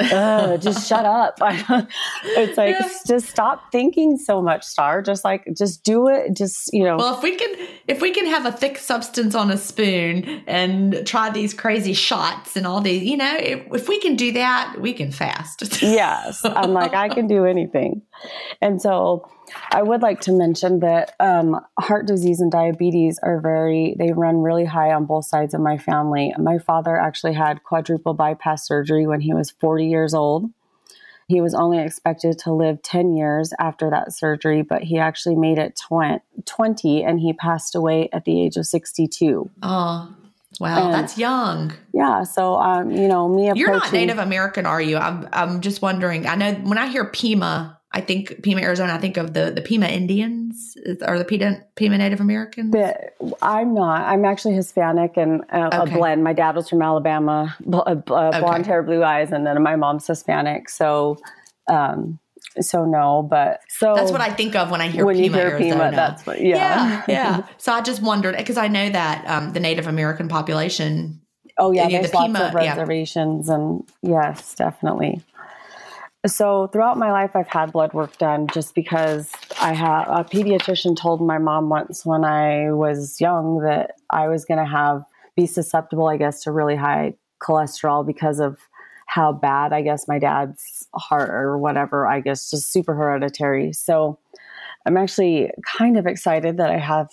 [0.00, 1.38] uh, just shut up.
[1.40, 2.88] it's like, yeah.
[3.06, 5.02] just stop thinking so much, Star.
[5.02, 6.36] Just like, just do it.
[6.36, 6.96] Just, you know.
[6.96, 11.06] Well, if we can, if we can have a thick substance on a spoon and
[11.06, 14.76] try these crazy shots and all these, you know, if, if we can do that,
[14.80, 15.62] we can fast.
[15.82, 16.44] yes.
[16.44, 18.02] I'm like, I can do anything.
[18.60, 19.28] And so,
[19.70, 24.42] I would like to mention that um, heart disease and diabetes are very, they run
[24.42, 26.32] really high on both sides of my family.
[26.38, 30.50] My father actually had quadruple bypass surgery when he was 40 years old.
[31.26, 35.58] He was only expected to live 10 years after that surgery, but he actually made
[35.58, 39.50] it 20 and he passed away at the age of 62.
[39.62, 40.14] Oh,
[40.60, 41.72] Wow, and, that's young.
[41.92, 42.22] Yeah.
[42.22, 44.96] So, um, you know, me You're not Native American, are you?
[44.96, 46.26] I'm, I'm just wondering.
[46.26, 48.92] I know when I hear Pima, I think Pima, Arizona.
[48.92, 50.76] I think of the the Pima Indians
[51.06, 52.72] or the Pima, Pima Native Americans.
[52.72, 54.02] But I'm not.
[54.02, 55.94] I'm actually Hispanic and uh, okay.
[55.94, 56.24] a blend.
[56.24, 58.62] My dad was from Alabama, bl- uh, blonde okay.
[58.64, 60.68] hair, blue eyes, and then my mom's Hispanic.
[60.70, 61.18] So,
[61.68, 62.18] um,
[62.60, 65.32] so no, but so that's what I think of when I hear when Pima, you
[65.32, 65.74] hear Arizona.
[65.74, 65.90] Pima.
[65.92, 67.46] That's what, yeah, yeah, yeah.
[67.58, 71.20] so I just wondered because I know that um, the Native American population.
[71.58, 73.54] Oh yeah, there's the lots Pima, of reservations, yeah.
[73.54, 75.22] and yes, definitely.
[76.26, 80.96] So throughout my life, I've had blood work done just because I have a pediatrician
[80.96, 85.04] told my mom once when I was young that I was going to have
[85.36, 88.58] be susceptible, I guess, to really high cholesterol because of
[89.06, 93.72] how bad I guess my dad's heart or whatever, I guess, just super hereditary.
[93.72, 94.18] So
[94.86, 97.10] I'm actually kind of excited that I have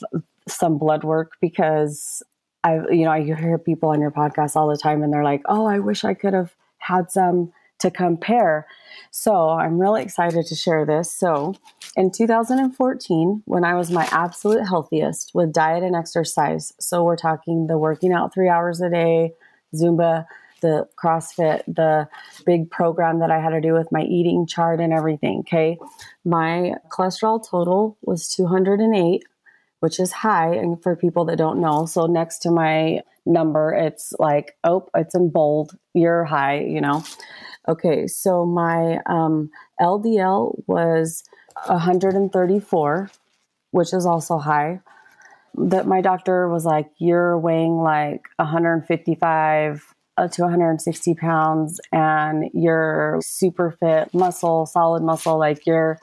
[0.47, 2.23] some blood work because
[2.63, 5.41] I, you know, I hear people on your podcast all the time and they're like,
[5.45, 8.67] oh, I wish I could have had some to compare.
[9.11, 11.11] So I'm really excited to share this.
[11.13, 11.53] So
[11.95, 17.67] in 2014, when I was my absolute healthiest with diet and exercise, so we're talking
[17.67, 19.33] the working out three hours a day,
[19.75, 20.25] Zumba,
[20.61, 22.07] the CrossFit, the
[22.45, 25.39] big program that I had to do with my eating chart and everything.
[25.39, 25.77] Okay.
[26.23, 29.23] My cholesterol total was 208
[29.79, 31.87] which is high and for people that don't know.
[31.87, 33.73] So next to my number.
[33.73, 35.77] It's like, oh, it's in bold.
[35.93, 37.03] You're high, you know.
[37.67, 41.23] Okay, so my um, LDL was
[41.67, 43.11] 134,
[43.69, 44.79] which is also high.
[45.55, 53.19] That my doctor was like, you're weighing like 155 uh, to 160 pounds, and you're
[53.21, 55.99] super fit, muscle, solid muscle, like you're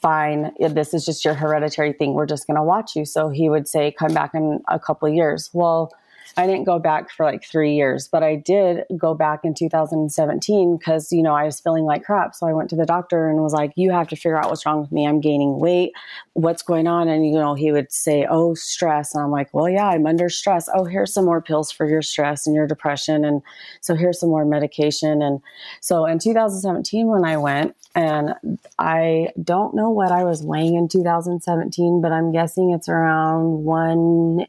[0.00, 0.52] fine.
[0.58, 2.14] This is just your hereditary thing.
[2.14, 3.04] We're just going to watch you.
[3.04, 5.50] So he would say, come back in a couple years.
[5.52, 5.92] Well,
[6.36, 10.76] I didn't go back for like three years, but I did go back in 2017
[10.76, 12.34] because, you know, I was feeling like crap.
[12.34, 14.64] So I went to the doctor and was like, you have to figure out what's
[14.66, 15.06] wrong with me.
[15.06, 15.92] I'm gaining weight.
[16.34, 17.08] What's going on?
[17.08, 19.14] And, you know, he would say, oh, stress.
[19.14, 20.68] And I'm like, well, yeah, I'm under stress.
[20.74, 23.24] Oh, here's some more pills for your stress and your depression.
[23.24, 23.42] And
[23.80, 25.22] so here's some more medication.
[25.22, 25.40] And
[25.80, 28.34] so in 2017, when I went, and
[28.78, 34.46] I don't know what I was weighing in 2017, but I'm guessing it's around one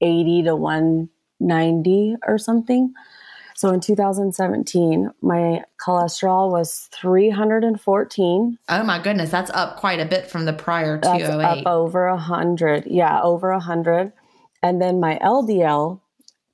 [0.00, 2.92] 80 to 190 or something.
[3.56, 8.58] So in 2017, my cholesterol was 314.
[8.68, 11.38] Oh my goodness, that's up quite a bit from the prior 208.
[11.38, 12.84] That's up over 100.
[12.86, 14.12] Yeah, over 100.
[14.62, 16.00] And then my LDL,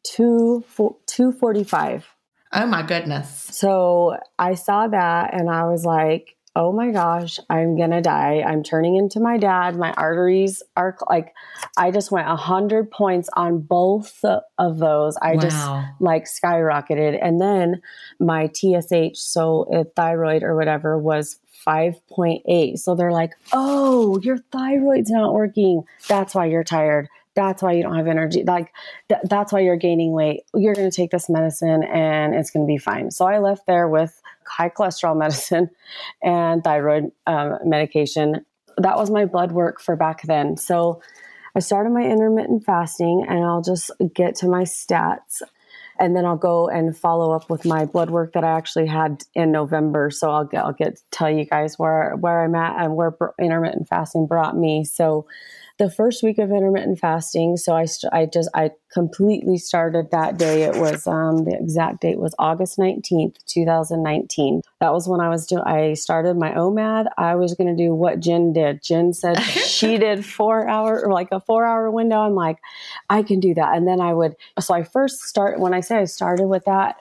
[0.04, 2.06] two, 245.
[2.52, 3.48] Oh my goodness.
[3.50, 8.42] So I saw that and I was like, oh my gosh, I'm gonna die.
[8.46, 9.76] I'm turning into my dad.
[9.76, 11.32] My arteries are like,
[11.76, 14.22] I just went a hundred points on both
[14.58, 15.16] of those.
[15.16, 15.40] I wow.
[15.40, 15.66] just
[16.00, 17.18] like skyrocketed.
[17.20, 17.80] And then
[18.20, 22.78] my TSH, so a thyroid or whatever, was 5.8.
[22.78, 25.84] So they're like, oh, your thyroid's not working.
[26.08, 27.08] That's why you're tired.
[27.34, 28.44] That's why you don't have energy.
[28.44, 28.72] Like,
[29.08, 30.42] th- that's why you're gaining weight.
[30.54, 33.10] You're going to take this medicine and it's going to be fine.
[33.10, 35.70] So I left there with high cholesterol medicine
[36.22, 38.44] and thyroid um, medication.
[38.76, 40.56] That was my blood work for back then.
[40.56, 41.00] So
[41.54, 45.42] I started my intermittent fasting and I'll just get to my stats
[45.98, 49.22] and then I'll go and follow up with my blood work that I actually had
[49.34, 50.10] in November.
[50.10, 53.88] So I'll get I'll get tell you guys where where I'm at and where intermittent
[53.88, 54.84] fasting brought me.
[54.84, 55.26] So
[55.78, 57.56] the first week of intermittent fasting.
[57.56, 60.62] So I, st- I just, I completely started that day.
[60.62, 64.62] It was, um, the exact date was August 19th, 2019.
[64.80, 67.06] That was when I was doing, I started my OMAD.
[67.16, 68.82] I was going to do what Gin did.
[68.82, 72.20] Gin said she did four hour or like a four hour window.
[72.20, 72.58] I'm like,
[73.08, 73.76] I can do that.
[73.76, 76.96] And then I would, so I first start, when I I started with that,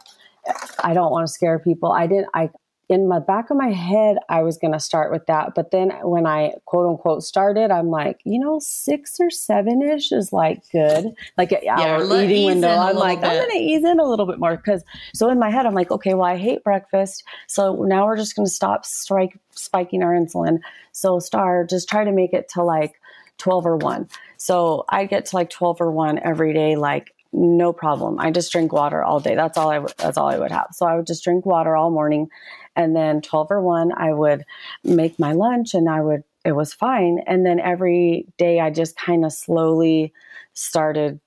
[0.83, 1.91] I don't want to scare people.
[1.91, 2.49] I didn't, I,
[2.91, 5.55] in my back of my head, I was going to start with that.
[5.55, 10.11] But then when I quote unquote started, I'm like, you know, six or seven ish
[10.11, 11.13] is like good.
[11.37, 12.67] Like an hour eating window.
[12.67, 13.29] I'm like, bit.
[13.29, 14.57] I'm going to ease in a little bit more.
[14.57, 17.23] Cause so in my head, I'm like, okay, well, I hate breakfast.
[17.47, 20.59] So now we're just going to stop strike spiking our insulin.
[20.91, 22.99] So star, just try to make it to like
[23.37, 24.09] 12 or 1.
[24.35, 28.19] So I get to like 12 or 1 every day, like no problem.
[28.19, 29.35] I just drink water all day.
[29.35, 30.67] That's all I w- that's all I would have.
[30.73, 32.29] So I would just drink water all morning
[32.75, 34.43] and then 12 or 1 I would
[34.83, 38.97] make my lunch and I would it was fine and then every day I just
[38.97, 40.13] kind of slowly
[40.53, 41.19] started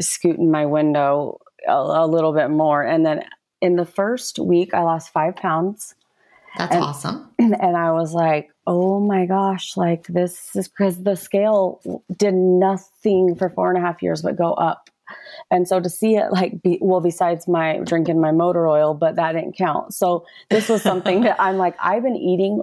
[0.00, 3.24] scooting my window a, a, little bit more and then
[3.60, 5.94] in the first week I lost 5 pounds.
[6.56, 7.30] That's and, awesome.
[7.38, 13.34] And I was like, oh my gosh, like this is because the scale did nothing
[13.36, 14.90] for four and a half years but go up.
[15.50, 19.16] And so to see it like be well, besides my drinking my motor oil, but
[19.16, 19.94] that didn't count.
[19.94, 22.62] So this was something that I'm like, I've been eating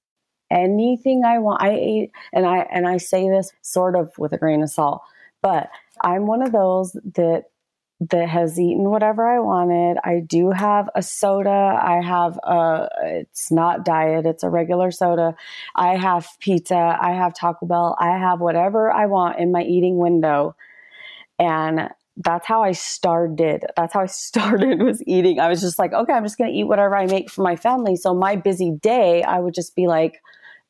[0.51, 1.63] anything I want.
[1.63, 5.01] I ate, and I and I say this sort of with a grain of salt,
[5.41, 5.69] but
[6.03, 7.45] I'm one of those that
[8.09, 9.97] that has eaten whatever I wanted.
[10.03, 11.79] I do have a soda.
[11.81, 15.35] I have a it's not diet, it's a regular soda.
[15.75, 19.97] I have pizza, I have Taco Bell, I have whatever I want in my eating
[19.97, 20.55] window.
[21.37, 23.65] And that's how I started.
[23.77, 25.39] That's how I started was eating.
[25.39, 27.55] I was just like, okay, I'm just going to eat whatever I make for my
[27.55, 27.95] family.
[27.95, 30.21] So my busy day, I would just be like,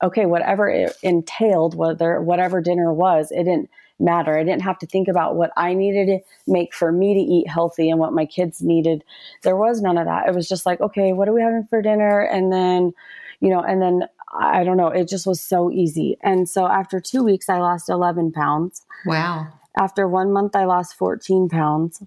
[0.04, 4.38] okay, whatever it entailed, whether whatever dinner was, it didn't matter.
[4.38, 6.20] I didn't have to think about what I needed to
[6.52, 9.04] make for me to eat healthy and what my kids needed.
[9.44, 10.28] There was none of that.
[10.28, 12.22] It was just like, okay, what are we having for dinner?
[12.22, 12.94] And then,
[13.40, 16.18] you know, and then I don't know, it just was so easy.
[16.24, 18.84] And so after two weeks, I lost 11 pounds.
[19.06, 19.48] Wow.
[19.78, 22.02] After one month, I lost 14 pounds.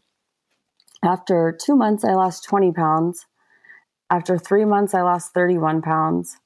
[1.03, 3.27] After two months, I lost 20 pounds.
[4.11, 6.39] After three months, I lost 31 pounds.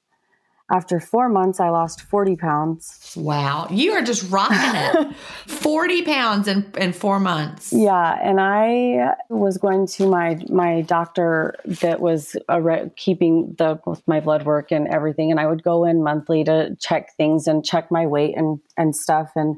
[0.70, 3.14] After four months, I lost 40 pounds.
[3.16, 3.68] Wow.
[3.70, 5.16] You are just rocking it.
[5.46, 7.72] 40 pounds in, in four months.
[7.72, 8.18] Yeah.
[8.22, 14.44] And I was going to my, my doctor that was re- keeping the, my blood
[14.44, 15.30] work and everything.
[15.30, 18.94] And I would go in monthly to check things and check my weight and, and
[18.94, 19.30] stuff.
[19.36, 19.56] And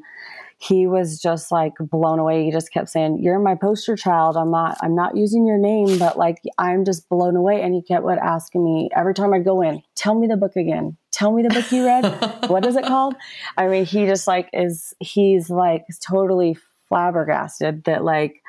[0.62, 2.44] he was just like blown away.
[2.44, 4.36] He just kept saying, "You're my poster child.
[4.36, 4.76] I'm not.
[4.82, 8.18] I'm not using your name, but like I'm just blown away." And he kept what
[8.18, 10.98] asking me every time I'd go in, "Tell me the book again.
[11.12, 12.04] Tell me the book you read.
[12.50, 13.14] what is it called?"
[13.56, 14.92] I mean, he just like is.
[15.00, 16.58] He's like totally
[16.90, 18.42] flabbergasted that like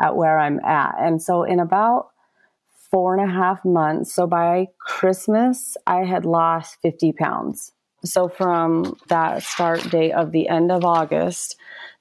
[0.00, 0.96] at where I'm at.
[0.98, 2.08] And so in about
[2.90, 7.70] four and a half months, so by Christmas, I had lost 50 pounds.
[8.06, 11.56] So from that start date of the end of August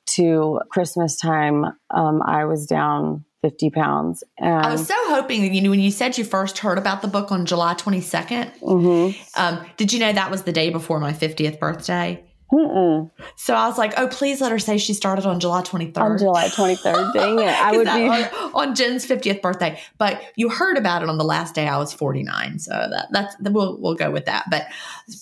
[0.08, 4.24] to Christmas time, um, I was down 50 pounds.
[4.39, 7.08] And I was so hoping, you know, when you said you first heard about the
[7.08, 9.39] book on July 22nd, mm-hmm.
[9.39, 12.24] um, did you know that was the day before my 50th birthday?
[12.52, 13.10] Mm-mm.
[13.36, 15.98] So I was like, oh, please let her say she started on July 23rd.
[15.98, 17.14] On July 23rd.
[17.14, 17.48] Dang it.
[17.48, 18.24] I would be on,
[18.54, 19.80] on, Gin's 50th birthday.
[19.98, 22.60] But you heard about it on the last day I was 49.
[22.60, 24.46] So that that's we'll we'll go with that.
[24.50, 24.68] But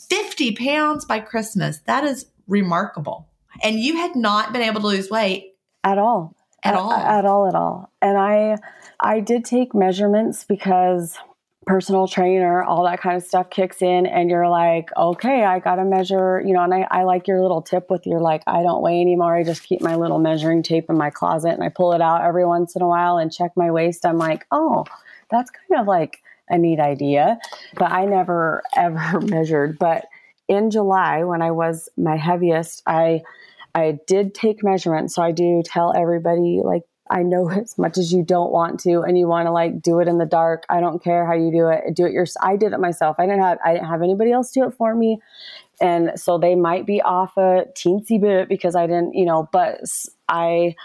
[0.09, 3.27] 50 pounds by Christmas, that is remarkable.
[3.63, 6.35] And you had not been able to lose weight at all.
[6.63, 6.91] At, at all.
[6.91, 7.91] At all at all.
[8.01, 8.57] And I
[9.01, 11.17] I did take measurements because
[11.65, 15.75] personal trainer, all that kind of stuff kicks in, and you're like, okay, I got
[15.75, 16.63] to measure, you know.
[16.63, 19.35] And I, I like your little tip with your like, I don't weigh anymore.
[19.35, 22.21] I just keep my little measuring tape in my closet and I pull it out
[22.21, 24.05] every once in a while and check my waist.
[24.05, 24.85] I'm like, oh,
[25.29, 27.39] that's kind of like a neat idea.
[27.75, 29.77] But I never ever measured.
[29.79, 30.05] But
[30.47, 33.21] in July, when I was my heaviest, I
[33.75, 35.15] I did take measurements.
[35.15, 36.83] So I do tell everybody like
[37.13, 39.99] I know as much as you don't want to and you want to like do
[39.99, 40.63] it in the dark.
[40.69, 41.95] I don't care how you do it.
[41.95, 42.45] Do it yourself.
[42.45, 43.15] I did it myself.
[43.19, 45.19] I didn't have I didn't have anybody else do it for me.
[45.79, 49.81] And so they might be off a teensy bit because I didn't, you know, but
[50.27, 50.75] I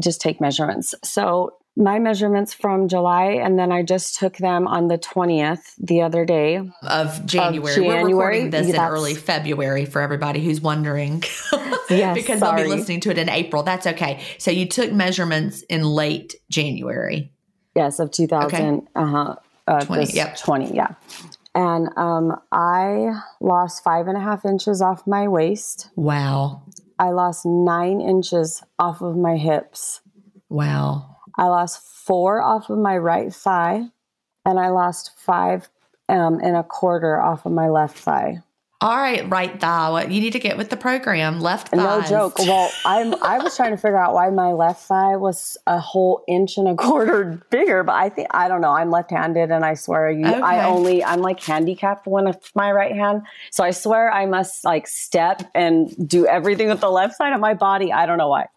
[0.00, 0.94] just take measurements.
[1.04, 6.02] So my measurements from July, and then I just took them on the 20th the
[6.02, 7.72] other day of January.
[7.72, 7.80] Of January.
[7.86, 11.22] We're recording this in early February for everybody who's wondering.
[11.90, 12.62] yes, because sorry.
[12.62, 13.62] they'll be listening to it in April.
[13.62, 14.22] That's okay.
[14.38, 17.32] So you took measurements in late January.
[17.74, 18.46] Yes, of 2000.
[18.46, 18.86] Okay.
[18.94, 19.36] Uh-huh.
[19.66, 20.12] Uh, 20.
[20.12, 20.36] Yep.
[20.38, 20.94] 20, yeah.
[21.54, 25.88] And um, I lost five and a half inches off my waist.
[25.96, 26.64] Wow.
[26.98, 30.00] I lost nine inches off of my hips.
[30.48, 31.11] Wow.
[31.36, 33.84] I lost four off of my right thigh,
[34.44, 35.68] and I lost five
[36.08, 38.42] um, and a quarter off of my left thigh.
[38.82, 40.02] All right, right thigh.
[40.02, 41.38] You need to get with the program.
[41.38, 41.76] Left thigh.
[41.76, 42.36] No joke.
[42.40, 43.14] Well, I'm.
[43.22, 46.66] I was trying to figure out why my left thigh was a whole inch and
[46.66, 48.72] a quarter bigger, but I think I don't know.
[48.72, 50.26] I'm left-handed, and I swear you.
[50.26, 50.40] Okay.
[50.40, 51.04] I only.
[51.04, 53.22] I'm like handicapped one of my right hand,
[53.52, 57.38] so I swear I must like step and do everything with the left side of
[57.38, 57.92] my body.
[57.92, 58.48] I don't know why.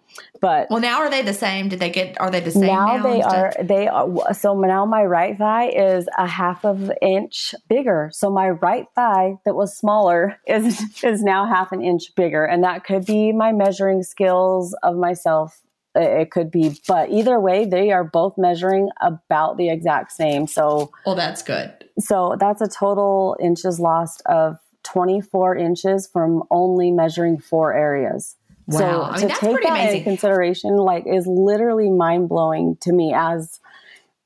[0.42, 1.70] But well, now are they the same?
[1.70, 2.20] Did they get?
[2.20, 2.98] Are they the same now?
[2.98, 3.54] now they are.
[3.62, 4.34] They are.
[4.34, 8.10] So now my right thigh is a half of an inch bigger.
[8.14, 12.64] So my right thigh that was smaller is is now half an inch bigger, and
[12.64, 15.62] that could be my measuring skills of myself.
[15.98, 20.46] It could be, but either way, they are both measuring about the exact same.
[20.46, 21.72] So, well, that's good.
[22.00, 28.36] So that's a total inches lost of 24 inches from only measuring four areas.
[28.68, 28.80] Wow.
[28.80, 30.00] So I mean, to take that amazing.
[30.00, 33.14] into consideration, like, is literally mind blowing to me.
[33.16, 33.60] As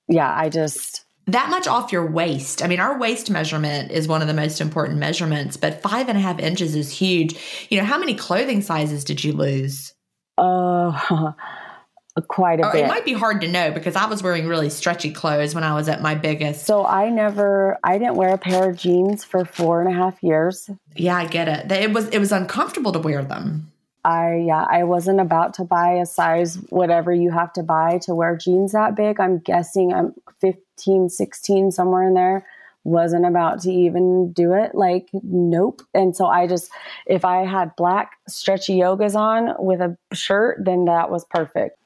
[0.07, 2.63] yeah, I just that much off your waist.
[2.63, 6.17] I mean, our waist measurement is one of the most important measurements, but five and
[6.17, 7.35] a half inches is huge.
[7.69, 9.93] You know, how many clothing sizes did you lose?
[10.37, 11.33] Uh,
[12.27, 12.85] quite a oh, bit.
[12.85, 15.73] It might be hard to know because I was wearing really stretchy clothes when I
[15.75, 16.65] was at my biggest.
[16.65, 20.21] So I never, I didn't wear a pair of jeans for four and a half
[20.23, 20.69] years.
[20.95, 21.71] Yeah, I get it.
[21.71, 23.71] It was, it was uncomfortable to wear them.
[24.05, 28.15] I yeah, I wasn't about to buy a size whatever you have to buy to
[28.15, 29.19] wear jeans that big.
[29.19, 32.45] I'm guessing I'm 15, 16 somewhere in there.
[32.85, 34.73] Wasn't about to even do it.
[34.73, 35.81] Like nope.
[35.93, 36.71] And so I just
[37.05, 41.77] if I had black stretchy yogas on with a shirt, then that was perfect.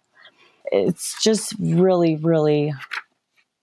[0.65, 2.73] It's just really really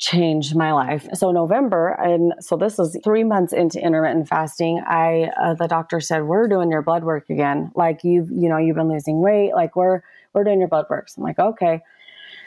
[0.01, 1.07] changed my life.
[1.13, 4.83] So November, and so this is three months into intermittent fasting.
[4.87, 7.71] I uh, the doctor said we're doing your blood work again.
[7.77, 9.53] Like you've you know you've been losing weight.
[9.55, 10.01] Like we're
[10.33, 11.11] we're doing your blood work.
[11.11, 11.81] So I'm like okay.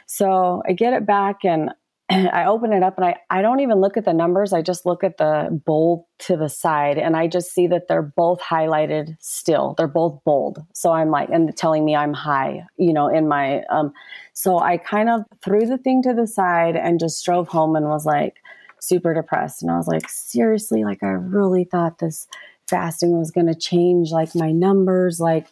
[0.08, 1.70] So I get it back and
[2.34, 4.54] I open it up and I, I don't even look at the numbers.
[4.54, 8.02] I just look at the bold to the side and I just see that they're
[8.02, 9.74] both highlighted still.
[9.78, 10.64] They're both bold.
[10.74, 13.94] So I'm like, and telling me I'm high, you know, in my, um,
[14.34, 17.88] so I kind of threw the thing to the side and just drove home and
[17.88, 18.36] was like
[18.80, 19.64] super depressed.
[19.64, 22.28] And I was like, seriously, like I really thought this
[22.70, 25.48] fasting was going to change like my numbers, like,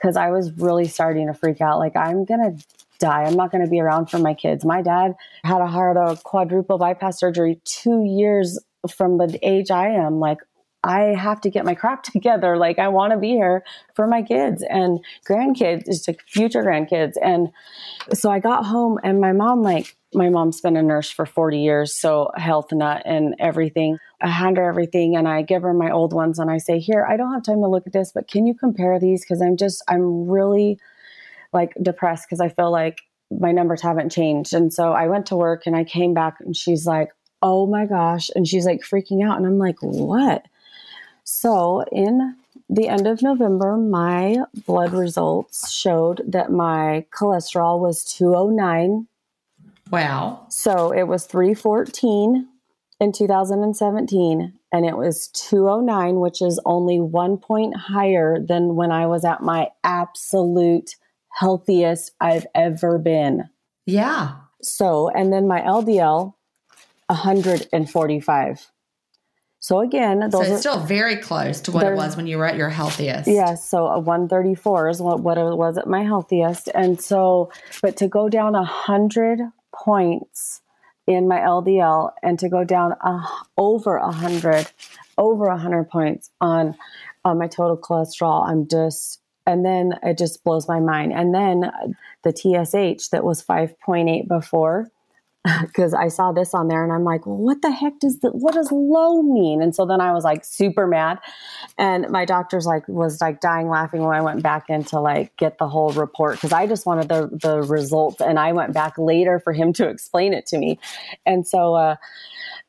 [0.00, 1.78] cause I was really starting to freak out.
[1.78, 2.64] Like I'm going to
[2.98, 3.24] die.
[3.24, 4.64] I'm not going to be around for my kids.
[4.64, 5.14] My dad
[5.44, 10.20] had a heart, a quadruple bypass surgery two years from the age I am.
[10.20, 10.38] Like,
[10.82, 12.56] I have to get my crap together.
[12.56, 13.64] Like, I want to be here
[13.94, 17.14] for my kids and grandkids, just like future grandkids.
[17.20, 17.50] And
[18.12, 21.58] so I got home, and my mom, like, my mom's been a nurse for 40
[21.58, 23.98] years, so health nut and everything.
[24.20, 27.04] I hand her everything and I give her my old ones and I say, Here,
[27.04, 29.24] I don't have time to look at this, but can you compare these?
[29.24, 30.78] Because I'm just, I'm really
[31.54, 33.00] like depressed because I feel like
[33.30, 34.52] my numbers haven't changed.
[34.52, 37.10] And so I went to work and I came back and she's like,
[37.42, 38.30] oh my gosh.
[38.34, 39.36] And she's like freaking out.
[39.36, 40.44] And I'm like, what?
[41.24, 42.36] So in
[42.68, 49.06] the end of November, my blood results showed that my cholesterol was 209.
[49.90, 50.46] Wow.
[50.48, 52.48] So it was 314
[53.00, 59.06] in 2017 and it was 209 which is only 1 point higher than when I
[59.06, 60.96] was at my absolute
[61.34, 63.48] healthiest I've ever been.
[63.86, 64.36] Yeah.
[64.62, 66.34] So, and then my LDL,
[67.08, 68.70] 145.
[69.64, 72.36] So again, those so it's are, still very close to what it was when you
[72.36, 73.26] were at your healthiest.
[73.26, 77.50] Yes, yeah, so a 134 is what, what it was at my healthiest, and so,
[77.80, 79.40] but to go down a hundred
[79.74, 80.60] points
[81.06, 83.22] in my LDL and to go down a,
[83.56, 84.70] over a hundred,
[85.16, 86.76] over a hundred points on
[87.24, 91.12] on my total cholesterol, I'm just and then it just blows my mind.
[91.12, 91.70] And then
[92.22, 94.90] the TSH that was 5.8 before,
[95.60, 98.54] because I saw this on there and I'm like, what the heck does the, what
[98.54, 99.60] does low mean?
[99.60, 101.18] And so then I was like super mad.
[101.76, 105.36] And my doctor's like, was like dying laughing when I went back in to like
[105.36, 108.22] get the whole report because I just wanted the, the results.
[108.22, 110.78] And I went back later for him to explain it to me.
[111.26, 111.96] And so, uh,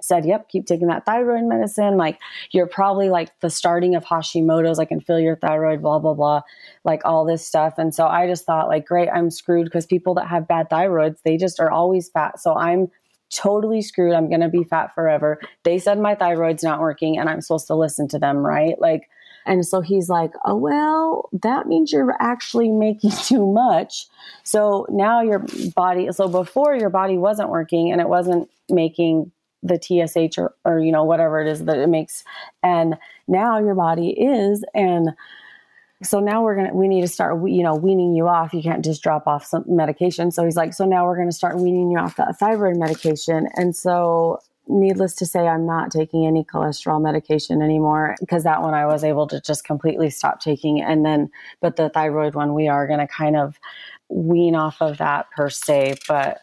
[0.00, 1.96] said, "Yep, keep taking that thyroid medicine.
[1.96, 2.18] Like
[2.50, 4.78] you're probably like the starting of Hashimoto's.
[4.78, 6.42] I can feel your thyroid, blah blah blah,
[6.84, 10.14] like all this stuff." And so I just thought, like, great, I'm screwed because people
[10.14, 12.40] that have bad thyroids, they just are always fat.
[12.40, 12.88] So I'm
[13.30, 14.14] totally screwed.
[14.14, 15.40] I'm to be fat forever.
[15.64, 18.80] They said my thyroid's not working, and I'm supposed to listen to them, right?
[18.80, 19.08] Like
[19.48, 24.06] and so he's like, oh, well, that means you're actually making too much.
[24.44, 25.44] So now your
[25.74, 29.32] body, so before your body wasn't working and it wasn't making
[29.62, 32.22] the TSH or, or you know whatever it is that it makes.
[32.62, 32.96] And
[33.26, 35.10] now your body is and
[36.04, 38.54] so now we're gonna we need to start you know weaning you off.
[38.54, 40.30] You can't just drop off some medication.
[40.30, 43.48] So he's like so now we're gonna start weaning you off that thyroid medication.
[43.56, 44.38] And so
[44.68, 49.02] needless to say i'm not taking any cholesterol medication anymore because that one i was
[49.02, 50.80] able to just completely stop taking.
[50.80, 53.58] And then but the thyroid one we are gonna kind of
[54.08, 55.96] wean off of that per se.
[56.06, 56.40] But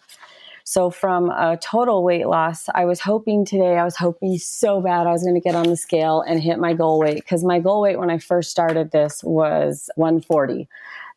[0.64, 5.06] so from a total weight loss, I was hoping today, I was hoping so bad
[5.06, 7.60] I was going to get on the scale and hit my goal weight because my
[7.60, 10.68] goal weight when I first started this was 140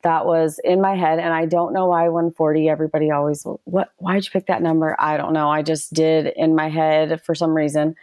[0.03, 4.25] that was in my head and i don't know why 140 everybody always what why'd
[4.25, 7.55] you pick that number i don't know i just did in my head for some
[7.55, 7.95] reason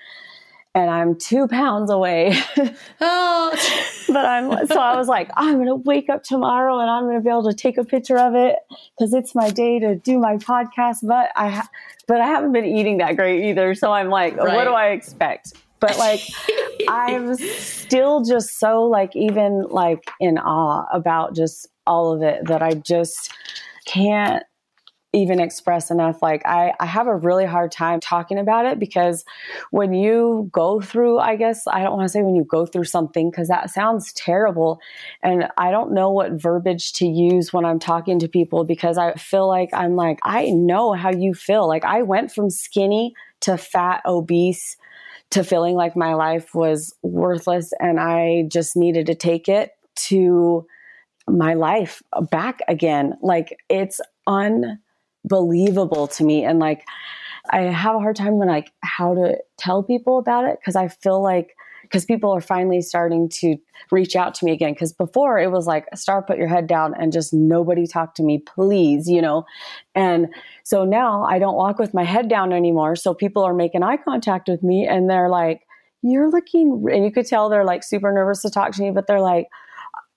[0.75, 2.37] and I'm two pounds away.
[3.01, 4.03] oh.
[4.09, 7.29] but I'm so I was like, I'm gonna wake up tomorrow and I'm gonna be
[7.29, 8.57] able to take a picture of it
[8.91, 10.97] because it's my day to do my podcast.
[11.01, 11.69] But I, ha-
[12.07, 13.73] but I haven't been eating that great either.
[13.73, 14.53] So I'm like, right.
[14.53, 15.53] what do I expect?
[15.79, 16.21] But like,
[16.87, 22.61] I'm still just so like even like in awe about just all of it that
[22.61, 23.31] I just
[23.85, 24.43] can't
[25.15, 26.21] even express enough.
[26.21, 29.23] Like I, I have a really hard time talking about it because
[29.71, 32.83] when you go through, I guess I don't want to say when you go through
[32.83, 34.79] something because that sounds terrible.
[35.23, 39.13] And I don't know what verbiage to use when I'm talking to people because I
[39.13, 41.65] feel like I'm like, I know how you feel.
[41.65, 44.75] Like I went from skinny to fat, obese
[45.31, 49.71] to feeling like my life was worthless and I just needed to take it
[50.07, 50.65] to
[51.27, 52.01] my life
[52.31, 53.13] back again.
[53.21, 56.83] Like it's unbelievable to me and like
[57.49, 60.87] I have a hard time when like how to tell people about it because I
[60.87, 61.55] feel like
[61.85, 63.57] because people are finally starting to
[63.91, 64.73] reach out to me again.
[64.73, 68.23] Because before it was like star put your head down and just nobody talk to
[68.23, 69.45] me please you know?
[69.93, 70.33] And
[70.63, 72.95] so now I don't walk with my head down anymore.
[72.95, 75.61] So people are making eye contact with me and they're like
[76.01, 79.07] you're looking and you could tell they're like super nervous to talk to me but
[79.07, 79.47] they're like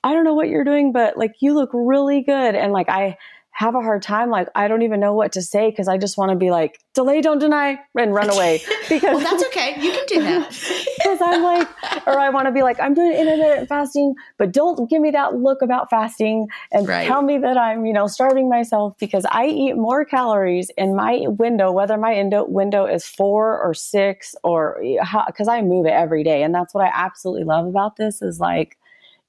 [0.05, 2.55] I don't know what you're doing but like you look really good.
[2.55, 3.17] And like I
[3.59, 4.31] have a hard time.
[4.31, 6.79] Like, I don't even know what to say because I just want to be like,
[6.95, 8.63] delay, don't deny, and run away.
[8.89, 9.75] Because well, that's okay.
[9.81, 10.85] You can do that.
[10.99, 11.69] Because I'm like,
[12.07, 15.35] or I want to be like, I'm doing intermittent fasting, but don't give me that
[15.35, 17.07] look about fasting and right.
[17.07, 21.25] tell me that I'm, you know, starving myself because I eat more calories in my
[21.29, 26.25] window, whether my window is four or six or eh, because I move it every
[26.25, 26.43] day.
[26.43, 28.77] And that's what I absolutely love about this is like,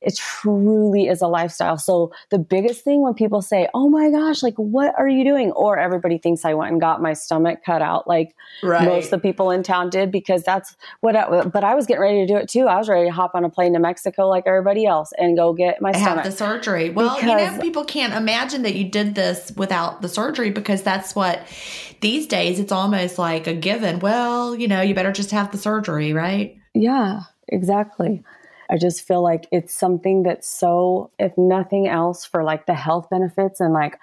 [0.02, 1.78] it truly is a lifestyle.
[1.78, 5.52] So the biggest thing when people say, "Oh my gosh, like what are you doing?"
[5.52, 8.86] or everybody thinks I went and got my stomach cut out like right.
[8.86, 12.02] most of the people in town did because that's what I, but I was getting
[12.02, 12.68] ready to do it too.
[12.68, 15.54] I was ready to hop on a plane to Mexico like everybody else and go
[15.54, 16.24] get my stomach.
[16.24, 16.90] Have the surgery.
[16.90, 20.82] Well, because, you know, people can't imagine that you did this without the surgery because
[20.82, 21.42] that's what
[22.02, 24.00] these days it's almost like a given.
[24.00, 26.58] Well, you know, you better just have the surgery, right?
[26.74, 28.24] Yeah, exactly.
[28.70, 33.10] I just feel like it's something that's so, if nothing else, for like the health
[33.10, 34.00] benefits and like,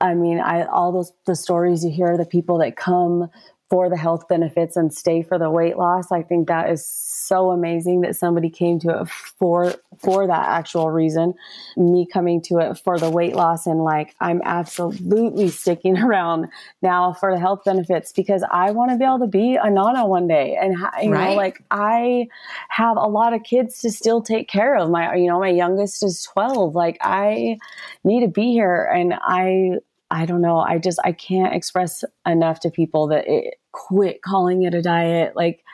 [0.00, 3.30] I mean, I all those the stories you hear, the people that come
[3.70, 6.12] for the health benefits and stay for the weight loss.
[6.12, 10.90] I think that is so amazing that somebody came to it for for that actual
[10.90, 11.34] reason.
[11.76, 16.48] Me coming to it for the weight loss and like I'm absolutely sticking around
[16.82, 20.06] now for the health benefits because I want to be able to be a nana
[20.06, 21.30] one day and you right.
[21.30, 22.28] know like I
[22.68, 24.90] have a lot of kids to still take care of.
[24.90, 26.74] My you know my youngest is 12.
[26.74, 27.58] Like I
[28.04, 29.78] need to be here and I
[30.14, 30.58] I don't know.
[30.60, 35.34] I just I can't express enough to people that it, quit calling it a diet.
[35.34, 35.64] Like,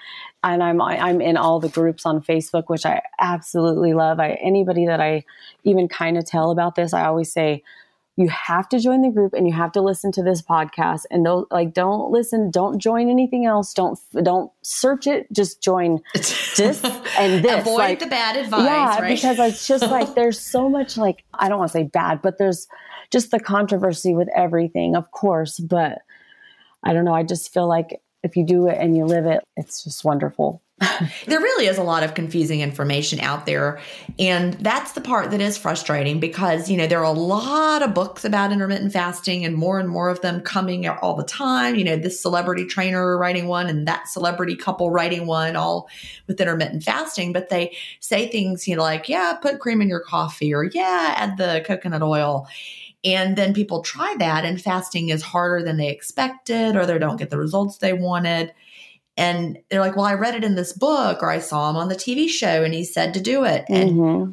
[0.42, 4.18] and I'm I'm in all the groups on Facebook, which I absolutely love.
[4.18, 5.24] I anybody that I
[5.64, 7.62] even kind of tell about this, I always say
[8.20, 11.24] you have to join the group and you have to listen to this podcast and
[11.24, 16.84] don't like don't listen don't join anything else don't don't search it just join this
[17.18, 19.16] and this avoid like, the bad advice yeah right?
[19.16, 22.38] because it's just like there's so much like i don't want to say bad but
[22.38, 22.68] there's
[23.10, 25.58] just the controversy with everything, of course.
[25.58, 26.02] But
[26.82, 27.14] I don't know.
[27.14, 30.62] I just feel like if you do it and you live it, it's just wonderful.
[31.26, 33.78] there really is a lot of confusing information out there.
[34.18, 37.92] And that's the part that is frustrating because, you know, there are a lot of
[37.92, 41.74] books about intermittent fasting and more and more of them coming all the time.
[41.74, 45.88] You know, this celebrity trainer writing one and that celebrity couple writing one, all
[46.26, 47.34] with intermittent fasting.
[47.34, 51.14] But they say things, you know, like, yeah, put cream in your coffee or yeah,
[51.16, 52.48] add the coconut oil.
[53.02, 57.16] And then people try that, and fasting is harder than they expected, or they don't
[57.16, 58.52] get the results they wanted.
[59.20, 61.88] And they're like, Well, I read it in this book, or I saw him on
[61.88, 63.66] the TV show and he said to do it.
[63.68, 64.32] And mm-hmm.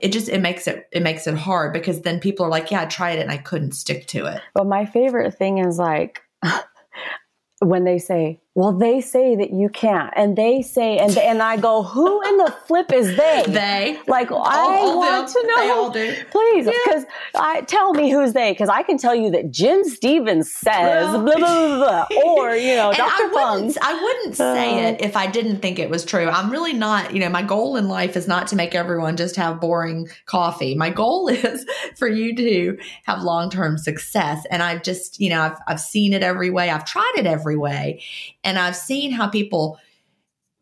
[0.00, 2.82] it just it makes it it makes it hard because then people are like, Yeah,
[2.82, 4.40] I tried it and I couldn't stick to it.
[4.54, 6.22] But my favorite thing is like
[7.60, 11.56] when they say, well, they say that you can't, and they say, and and I
[11.56, 13.44] go, who in the flip is they?
[13.46, 15.42] They like all, I all want them.
[15.42, 15.56] to know.
[15.56, 17.40] They all do, please, because yeah.
[17.40, 21.22] I tell me who's they, because I can tell you that Gin Stephens says well,
[21.22, 23.30] blah, blah, blah, blah, or you know, Dr.
[23.32, 23.72] Fung.
[23.80, 26.28] I wouldn't say uh, it if I didn't think it was true.
[26.28, 27.14] I'm really not.
[27.14, 30.74] You know, my goal in life is not to make everyone just have boring coffee.
[30.74, 31.64] My goal is
[31.96, 36.12] for you to have long term success, and I've just, you know, I've I've seen
[36.12, 36.68] it every way.
[36.68, 38.02] I've tried it every way.
[38.44, 39.78] And I've seen how people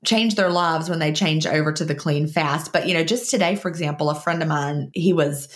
[0.04, 2.72] change their lives when they change over to the clean fast.
[2.72, 5.48] But, you know, just today, for example, a friend of mine, he was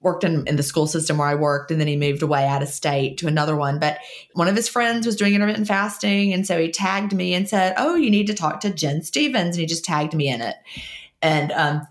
[0.00, 2.62] worked in, in the school system where I worked, and then he moved away out
[2.62, 3.78] of state to another one.
[3.78, 3.98] But
[4.34, 6.32] one of his friends was doing intermittent fasting.
[6.32, 9.56] And so he tagged me and said, Oh, you need to talk to Gin Stephens.
[9.56, 10.56] And he just tagged me in it.
[11.22, 11.86] And um,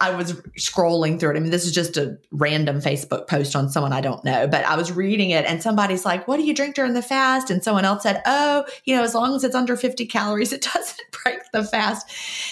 [0.00, 1.36] I was scrolling through it.
[1.36, 4.64] I mean, this is just a random Facebook post on someone I don't know, but
[4.64, 7.50] I was reading it and somebody's like, What do you drink during the fast?
[7.50, 10.62] And someone else said, Oh, you know, as long as it's under 50 calories, it
[10.74, 12.10] doesn't break the fast.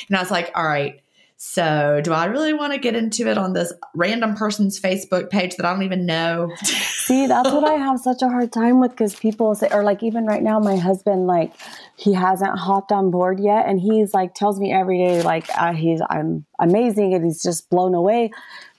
[0.08, 1.00] And I was like, All right.
[1.40, 5.54] So, do I really want to get into it on this random person's Facebook page
[5.54, 6.50] that I don't even know?
[6.64, 10.02] See, that's what I have such a hard time with because people say, or like
[10.02, 11.52] even right now, my husband, like,
[11.94, 13.68] he hasn't hopped on board yet.
[13.68, 17.70] And he's like, tells me every day, like, uh, he's, I'm amazing and he's just
[17.70, 18.32] blown away.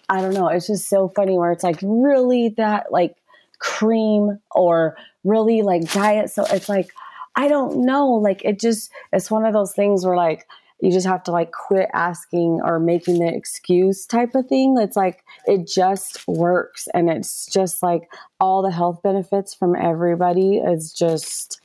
[0.10, 0.50] I don't know.
[0.50, 3.16] It's just so funny where it's like really that, like,
[3.60, 6.30] cream or really like diet.
[6.30, 6.90] So it's like,
[7.38, 8.16] I don't know.
[8.16, 10.46] Like, it just, it's one of those things where, like,
[10.82, 14.78] you just have to like quit asking or making the excuse type of thing.
[14.80, 18.10] It's like it just works and it's just like
[18.40, 21.62] all the health benefits from everybody is just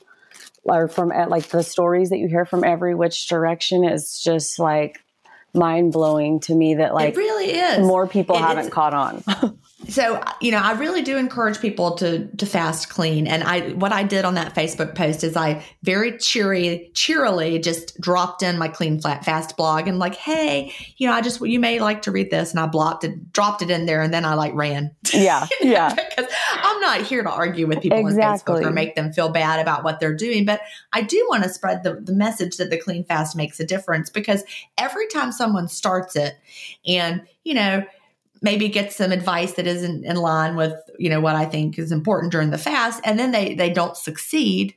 [0.63, 4.59] or from eh, like the stories that you hear from every which direction is just
[4.59, 4.99] like
[5.53, 8.73] mind blowing to me that like it really is more people it haven't is.
[8.73, 9.23] caught on.
[9.87, 13.27] so you know i really do encourage people to to fast clean.
[13.27, 17.99] And i what i did on that facebook post is i very cheery cheerily just
[17.99, 21.59] dropped in my clean flat fast blog and like hey you know i just you
[21.59, 22.51] may like to read this.
[22.51, 24.95] And i blocked it dropped it in there and then i like ran.
[25.13, 25.93] Yeah yeah.
[25.93, 28.55] because i'm not here to argue with people exactly.
[28.55, 30.61] on facebook or make them feel bad about what they're doing but
[30.93, 34.09] i do want to spread the, the message that the clean fast makes a difference
[34.09, 34.43] because
[34.77, 36.35] every time someone starts it
[36.85, 37.83] and you know
[38.45, 41.91] maybe get some advice that isn't in line with you know what i think is
[41.91, 43.01] important during the fast.
[43.03, 44.75] And then they they don't succeed.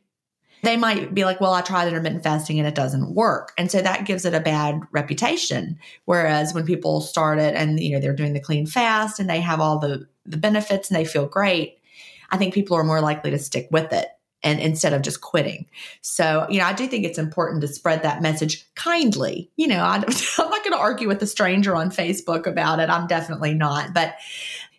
[0.65, 3.53] They might be like well i tried intermittent fasting and it doesn't work.
[3.57, 5.79] And so that gives it a bad reputation.
[6.07, 9.41] Whereas when people start it and you know they're doing the clean fast and they
[9.41, 11.79] have all the the benefits and they feel great
[12.31, 14.09] i think people are more likely to stick with it
[14.43, 15.67] and instead of just quitting.
[16.01, 19.51] So, you know, I do think it's important to spread that message kindly.
[19.57, 20.03] You know, I, am
[20.51, 22.89] not going to argue with a stranger on Facebook about it.
[22.89, 23.95] I'm definitely not.
[23.95, 24.15] But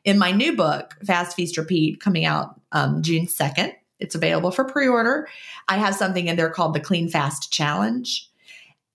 [0.05, 4.63] in my new book, Fast Feast Repeat, coming out um, June 2nd, it's available for
[4.63, 5.27] pre order.
[5.67, 8.27] I have something in there called the Clean Fast Challenge.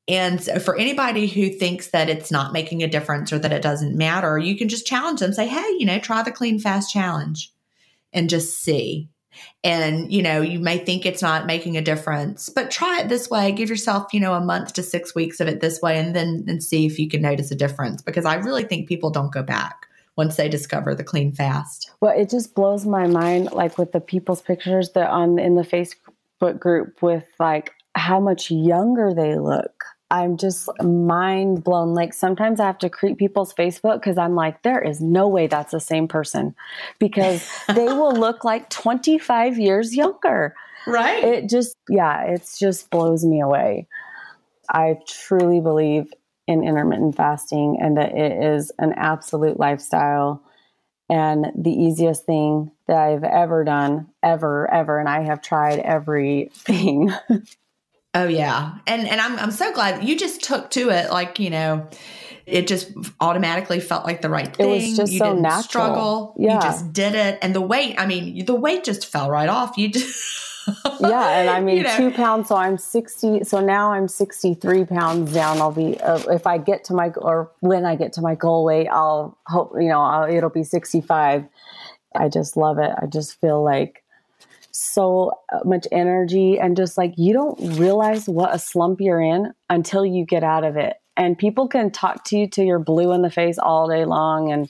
[0.06, 3.62] And so for anybody who thinks that it's not making a difference or that it
[3.62, 6.92] doesn't matter, you can just challenge them, say, hey, you know, try the Clean Fast
[6.92, 7.50] Challenge
[8.12, 9.08] and just see
[9.62, 13.30] and you know you may think it's not making a difference but try it this
[13.30, 13.52] way.
[13.52, 16.44] Give yourself you know a month to six weeks of it this way and then
[16.48, 19.42] and see if you can notice a difference because i really think people don't go
[19.42, 21.90] back once they discover the clean fast.
[22.00, 25.62] Well it just blows my mind like with the people's pictures that on in the
[25.62, 29.84] facebook group with like how much younger they look
[30.14, 31.92] I'm just mind blown.
[31.92, 35.48] Like sometimes I have to creep people's Facebook because I'm like, there is no way
[35.48, 36.54] that's the same person
[37.00, 40.54] because they will look like 25 years younger.
[40.86, 41.24] Right.
[41.24, 43.88] It just, yeah, it just blows me away.
[44.70, 46.12] I truly believe
[46.46, 50.44] in intermittent fasting and that it is an absolute lifestyle
[51.10, 55.00] and the easiest thing that I've ever done, ever, ever.
[55.00, 57.12] And I have tried everything.
[58.14, 58.78] Oh yeah.
[58.86, 61.88] And and I'm I'm so glad you just took to it like, you know,
[62.46, 64.70] it just automatically felt like the right thing.
[64.70, 65.62] It was just you so didn't natural.
[65.62, 66.36] struggle.
[66.38, 66.54] Yeah.
[66.54, 67.38] You just did it.
[67.42, 69.76] And the weight, I mean, the weight just fell right off.
[69.76, 70.44] You just
[71.00, 71.96] yeah, and I mean you know.
[71.96, 72.48] two pounds.
[72.48, 73.42] So I'm sixty.
[73.44, 75.58] So now I'm sixty three pounds down.
[75.58, 78.64] I'll be uh, if I get to my or when I get to my goal
[78.64, 81.46] weight, I'll hope you know I'll, it'll be sixty five.
[82.14, 82.92] I just love it.
[82.96, 84.03] I just feel like
[84.76, 89.52] so uh, much energy and just like you don't realize what a slump you're in
[89.70, 90.96] until you get out of it.
[91.16, 94.50] And people can talk to you till you're blue in the face all day long
[94.50, 94.68] and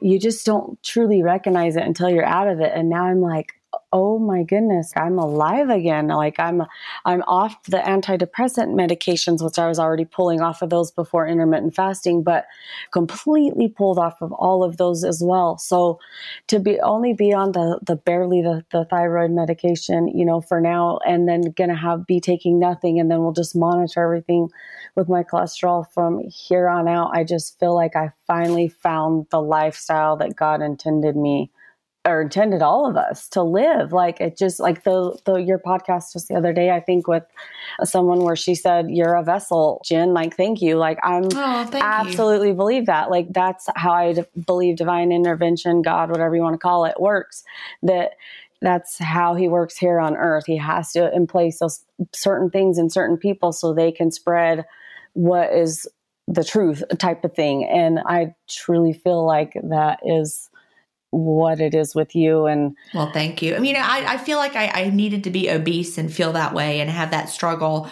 [0.00, 2.72] you just don't truly recognize it until you're out of it.
[2.74, 3.52] And now I'm like,
[3.92, 6.08] oh my goodness, I'm alive again.
[6.08, 6.62] Like I'm,
[7.04, 11.74] I'm off the antidepressant medications, which I was already pulling off of those before intermittent
[11.74, 12.46] fasting, but
[12.90, 15.58] completely pulled off of all of those as well.
[15.58, 16.00] So
[16.48, 20.60] to be only be on the, the barely the, the thyroid medication, you know, for
[20.60, 22.98] now, and then gonna have be taking nothing.
[22.98, 24.48] And then we'll just monitor everything
[24.94, 27.10] with my cholesterol from here on out.
[27.14, 31.50] I just feel like I finally found the lifestyle that God intended me
[32.04, 33.92] or intended all of us to live.
[33.92, 37.24] Like it just like the, the your podcast just the other day i think with
[37.84, 40.76] someone where she said you're a vessel Gin like thank you.
[40.76, 42.54] Like i'm oh, absolutely you.
[42.54, 43.10] believe that.
[43.10, 47.00] Like that's how i d- believe divine intervention god whatever you want to call it
[47.00, 47.44] works.
[47.82, 48.12] That
[48.60, 50.44] that's how he works here on earth.
[50.46, 54.64] He has to in place those certain things in certain people so they can spread
[55.14, 55.86] what is
[56.28, 57.64] the truth type of thing.
[57.64, 60.48] And i truly feel like that is
[61.12, 64.56] what it is with you and well thank you i mean i, I feel like
[64.56, 67.90] I, I needed to be obese and feel that way and have that struggle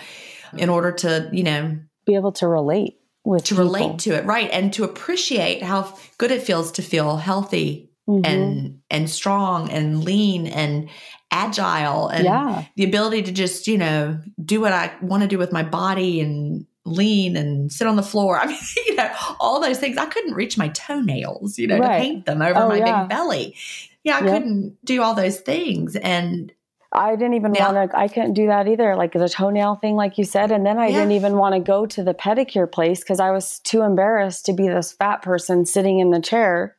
[0.56, 3.64] in order to you know be able to relate with to people.
[3.64, 8.24] relate to it right and to appreciate how good it feels to feel healthy mm-hmm.
[8.24, 10.88] and and strong and lean and
[11.30, 12.64] agile and yeah.
[12.76, 16.22] the ability to just you know do what i want to do with my body
[16.22, 18.38] and lean and sit on the floor.
[18.40, 19.96] I mean, you know, all those things.
[19.96, 21.98] I couldn't reach my toenails, you know, right.
[21.98, 23.02] to paint them over oh, my yeah.
[23.02, 23.56] big belly.
[24.02, 25.94] Yeah, I couldn't do all those things.
[25.94, 26.52] And
[26.92, 27.70] I didn't even yeah.
[27.70, 30.50] want to, I couldn't do that either, like the toenail thing, like you said.
[30.50, 31.00] And then I yeah.
[31.00, 34.54] didn't even want to go to the pedicure place because I was too embarrassed to
[34.54, 36.76] be this fat person sitting in the chair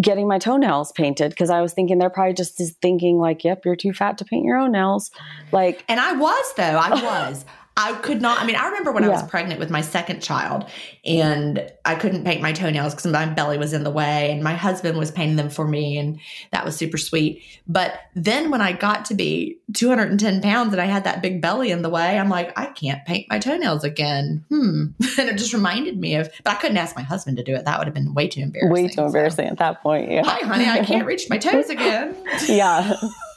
[0.00, 3.76] getting my toenails painted because I was thinking they're probably just thinking like, "Yep, you're
[3.76, 5.10] too fat to paint your own nails."
[5.52, 6.62] Like, and I was though.
[6.62, 6.90] I
[7.28, 7.44] was.
[7.76, 8.40] I could not.
[8.40, 9.10] I mean, I remember when yeah.
[9.10, 10.68] I was pregnant with my second child
[11.06, 14.54] and I couldn't paint my toenails because my belly was in the way, and my
[14.54, 16.20] husband was painting them for me, and
[16.50, 17.42] that was super sweet.
[17.66, 21.70] But then when I got to be 210 pounds and I had that big belly
[21.70, 24.44] in the way, I'm like, I can't paint my toenails again.
[24.48, 24.86] Hmm.
[25.18, 27.64] and it just reminded me of, but I couldn't ask my husband to do it.
[27.64, 28.70] That would have been way too embarrassing.
[28.70, 29.52] Way too embarrassing so.
[29.52, 30.10] at that point.
[30.10, 30.22] Yeah.
[30.24, 32.16] Hi, honey, I can't reach my toes again.
[32.48, 32.94] yeah.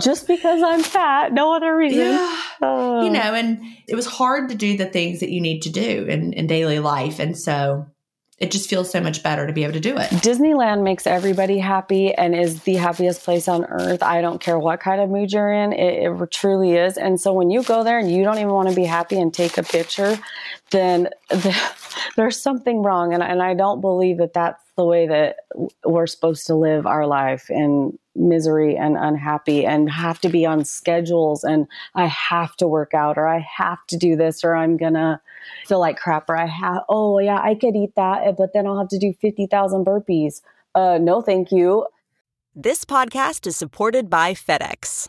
[0.00, 2.00] just because I'm fat, no other reason.
[2.00, 2.42] Yeah.
[2.62, 3.02] Oh.
[3.02, 3.12] You uh.
[3.12, 6.32] know, and it was hard to do the things that you need to do in,
[6.32, 7.18] in daily life.
[7.18, 7.86] And so
[8.42, 10.10] it just feels so much better to be able to do it.
[10.10, 14.02] Disneyland makes everybody happy and is the happiest place on earth.
[14.02, 16.98] I don't care what kind of mood you're in, it, it, truly is.
[16.98, 19.32] And so when you go there and you don't even want to be happy and
[19.32, 20.18] take a picture,
[20.72, 21.56] then the,
[22.16, 23.14] there's something wrong.
[23.14, 25.36] And, and I don't believe that that's the way that
[25.84, 30.64] we're supposed to live our life in misery and unhappy and have to be on
[30.64, 34.76] schedules and I have to work out or I have to do this or I'm
[34.76, 35.21] gonna
[35.66, 38.78] feel like crap or I have oh yeah I could eat that but then I'll
[38.78, 40.42] have to do 50,000 burpees.
[40.74, 41.86] Uh no thank you.
[42.54, 45.08] This podcast is supported by FedEx.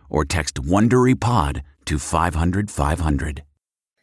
[0.11, 3.43] or text WonderyPod to 500 500.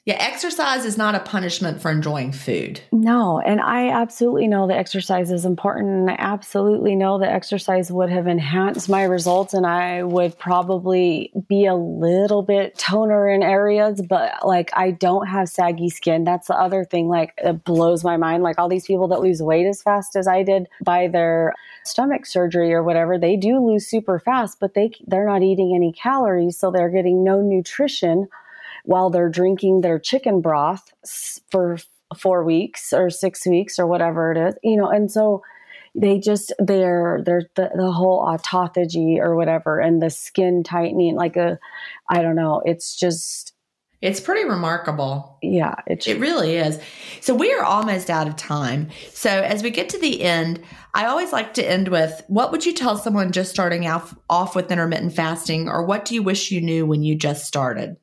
[0.09, 2.81] Yeah, exercise is not a punishment for enjoying food.
[2.91, 5.89] No, and I absolutely know that exercise is important.
[5.89, 11.31] And I absolutely know that exercise would have enhanced my results, and I would probably
[11.47, 16.25] be a little bit toner in areas, but like I don't have saggy skin.
[16.25, 17.09] That's the other thing.
[17.09, 18.43] Like it blows my mind.
[18.43, 21.53] Like all these people that lose weight as fast as I did by their
[21.89, 25.93] stomach surgery or whatever, they do lose super fast, but they they're not eating any
[25.93, 28.29] calories, so they're getting no nutrition
[28.85, 30.93] while they're drinking their chicken broth
[31.51, 31.79] for
[32.17, 35.43] four weeks or six weeks or whatever it is, you know, and so
[35.95, 41.35] they just they're they're the, the whole autophagy or whatever and the skin tightening like
[41.37, 41.59] a
[42.11, 43.55] i don't know it's just
[44.01, 45.39] it's pretty remarkable.
[45.43, 46.79] Yeah, it, it really is.
[47.21, 48.91] So we are almost out of time.
[49.13, 50.61] So as we get to the end,
[50.99, 54.57] I always like to end with what would you tell someone just starting off off
[54.57, 57.99] with intermittent fasting or what do you wish you knew when you just started?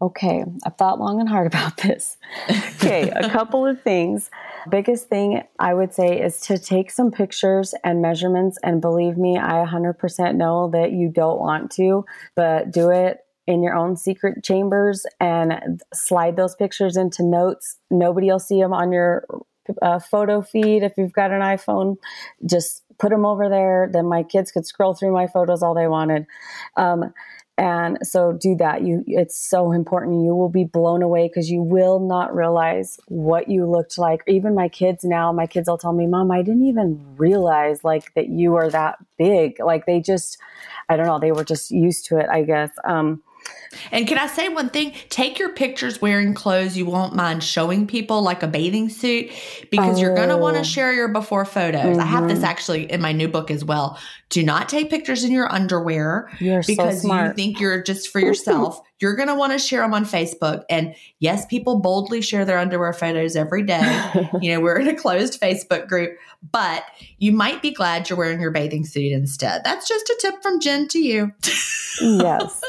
[0.00, 2.16] Okay, I've thought long and hard about this.
[2.48, 4.30] Okay, a couple of things.
[4.70, 8.58] Biggest thing I would say is to take some pictures and measurements.
[8.62, 13.62] And believe me, I 100% know that you don't want to, but do it in
[13.62, 17.76] your own secret chambers and slide those pictures into notes.
[17.90, 19.26] Nobody will see them on your
[19.82, 21.96] uh, photo feed if you've got an iPhone.
[22.44, 23.88] Just put them over there.
[23.92, 26.26] Then my kids could scroll through my photos all they wanted.
[26.76, 27.12] Um,
[27.58, 31.60] and so do that you it's so important you will be blown away because you
[31.60, 35.92] will not realize what you looked like even my kids now my kids will tell
[35.92, 40.38] me mom i didn't even realize like that you are that big like they just
[40.88, 43.20] i don't know they were just used to it i guess um
[43.92, 44.92] and can I say one thing?
[45.08, 49.30] Take your pictures wearing clothes you won't mind showing people, like a bathing suit,
[49.70, 50.00] because oh.
[50.00, 51.82] you're going to want to share your before photos.
[51.82, 52.00] Mm-hmm.
[52.00, 52.46] I have this mm-hmm.
[52.46, 53.98] actually in my new book as well.
[54.30, 58.20] Do not take pictures in your underwear you're because so you think you're just for
[58.20, 58.80] yourself.
[59.00, 60.64] you're going to want to share them on Facebook.
[60.68, 64.10] And yes, people boldly share their underwear photos every day.
[64.40, 66.18] you know, we're in a closed Facebook group,
[66.50, 66.84] but
[67.18, 69.62] you might be glad you're wearing your bathing suit instead.
[69.64, 71.32] That's just a tip from Gin to you.
[72.00, 72.60] yes.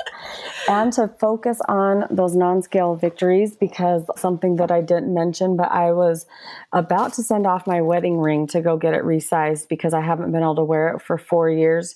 [0.70, 5.72] And to focus on those non scale victories because something that I didn't mention, but
[5.72, 6.28] I was
[6.72, 10.32] about to send off my wedding ring to go get it resized because I haven't
[10.32, 11.95] been able to wear it for four years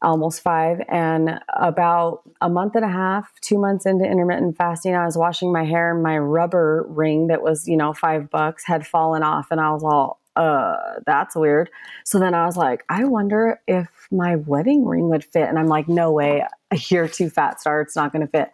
[0.00, 0.80] almost five.
[0.88, 5.52] And about a month and a half, two months into intermittent fasting, I was washing
[5.52, 9.48] my hair and my rubber ring that was, you know, five bucks had fallen off.
[9.50, 11.70] And I was all, uh, that's weird.
[12.04, 15.48] So then I was like, I wonder if my wedding ring would fit.
[15.48, 16.44] And I'm like, no way,
[16.88, 17.80] you're too fat, star.
[17.80, 18.50] It's not going to fit.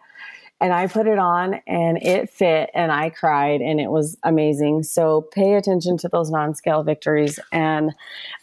[0.59, 4.83] And I put it on and it fit and I cried and it was amazing.
[4.83, 7.39] So pay attention to those non scale victories.
[7.51, 7.91] And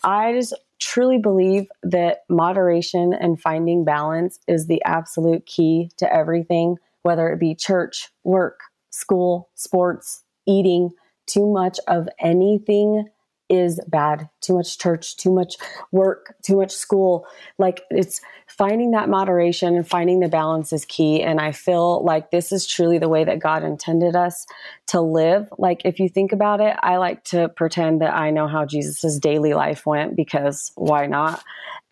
[0.02, 6.76] I just truly believe that moderation and finding balance is the absolute key to everything,
[7.02, 8.60] whether it be church, work,
[8.90, 10.90] school, sports, eating.
[11.26, 13.08] Too much of anything
[13.48, 14.28] is bad.
[14.40, 15.56] Too much church, too much
[15.92, 17.26] work, too much school.
[17.58, 18.20] Like it's
[18.58, 21.22] finding that moderation and finding the balance is key.
[21.22, 24.46] And I feel like this is truly the way that God intended us
[24.88, 25.48] to live.
[25.58, 29.20] Like if you think about it, I like to pretend that I know how Jesus's
[29.20, 31.42] daily life went because why not?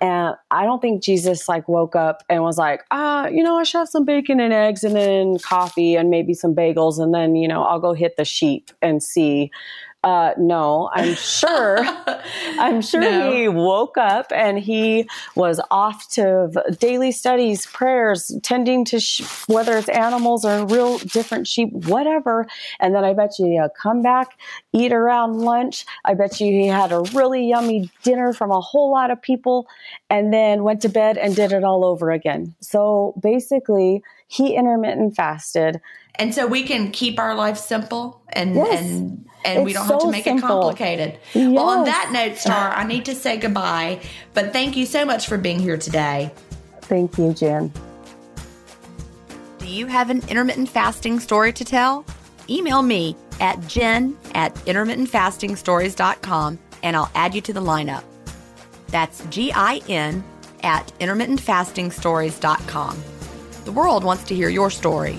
[0.01, 3.62] And I don't think Jesus like woke up and was like, ah, you know, I
[3.62, 7.37] should have some bacon and eggs and then coffee and maybe some bagels and then,
[7.37, 9.53] you know, I'll go hit the sheep and see
[10.07, 11.79] uh, no, I'm sure.
[12.61, 13.33] I'm sure no.
[13.33, 16.49] he woke up and he was off to
[16.79, 22.47] daily studies, prayers, tending to sh- whether it's animals or real different sheep, whatever.
[22.79, 24.39] And then I bet you he'll come back,
[24.73, 25.85] eat around lunch.
[26.05, 29.67] I bet you he had a really yummy dinner from a whole lot of people,
[30.09, 32.55] and then went to bed and did it all over again.
[32.61, 35.81] So basically, he intermittent fasted.
[36.19, 38.81] And so we can keep our life simple and yes.
[38.81, 40.49] and and it's we don't so have to make simple.
[40.49, 41.19] it complicated.
[41.35, 41.53] Yes.
[41.53, 44.01] Well, on that note, Star, I need to say goodbye,
[44.35, 46.33] but thank you so much for being here today.
[46.83, 47.73] Thank you, Gin.
[49.59, 52.05] Do you have an intermittent fasting story to tell?
[52.49, 58.05] Email me at gin at intermittentfastingstories.com and I'll add you to the lineup.
[58.89, 60.25] That's G I N
[60.62, 63.03] at intermittentfastingstories.com.
[63.64, 65.19] The world wants to hear your story.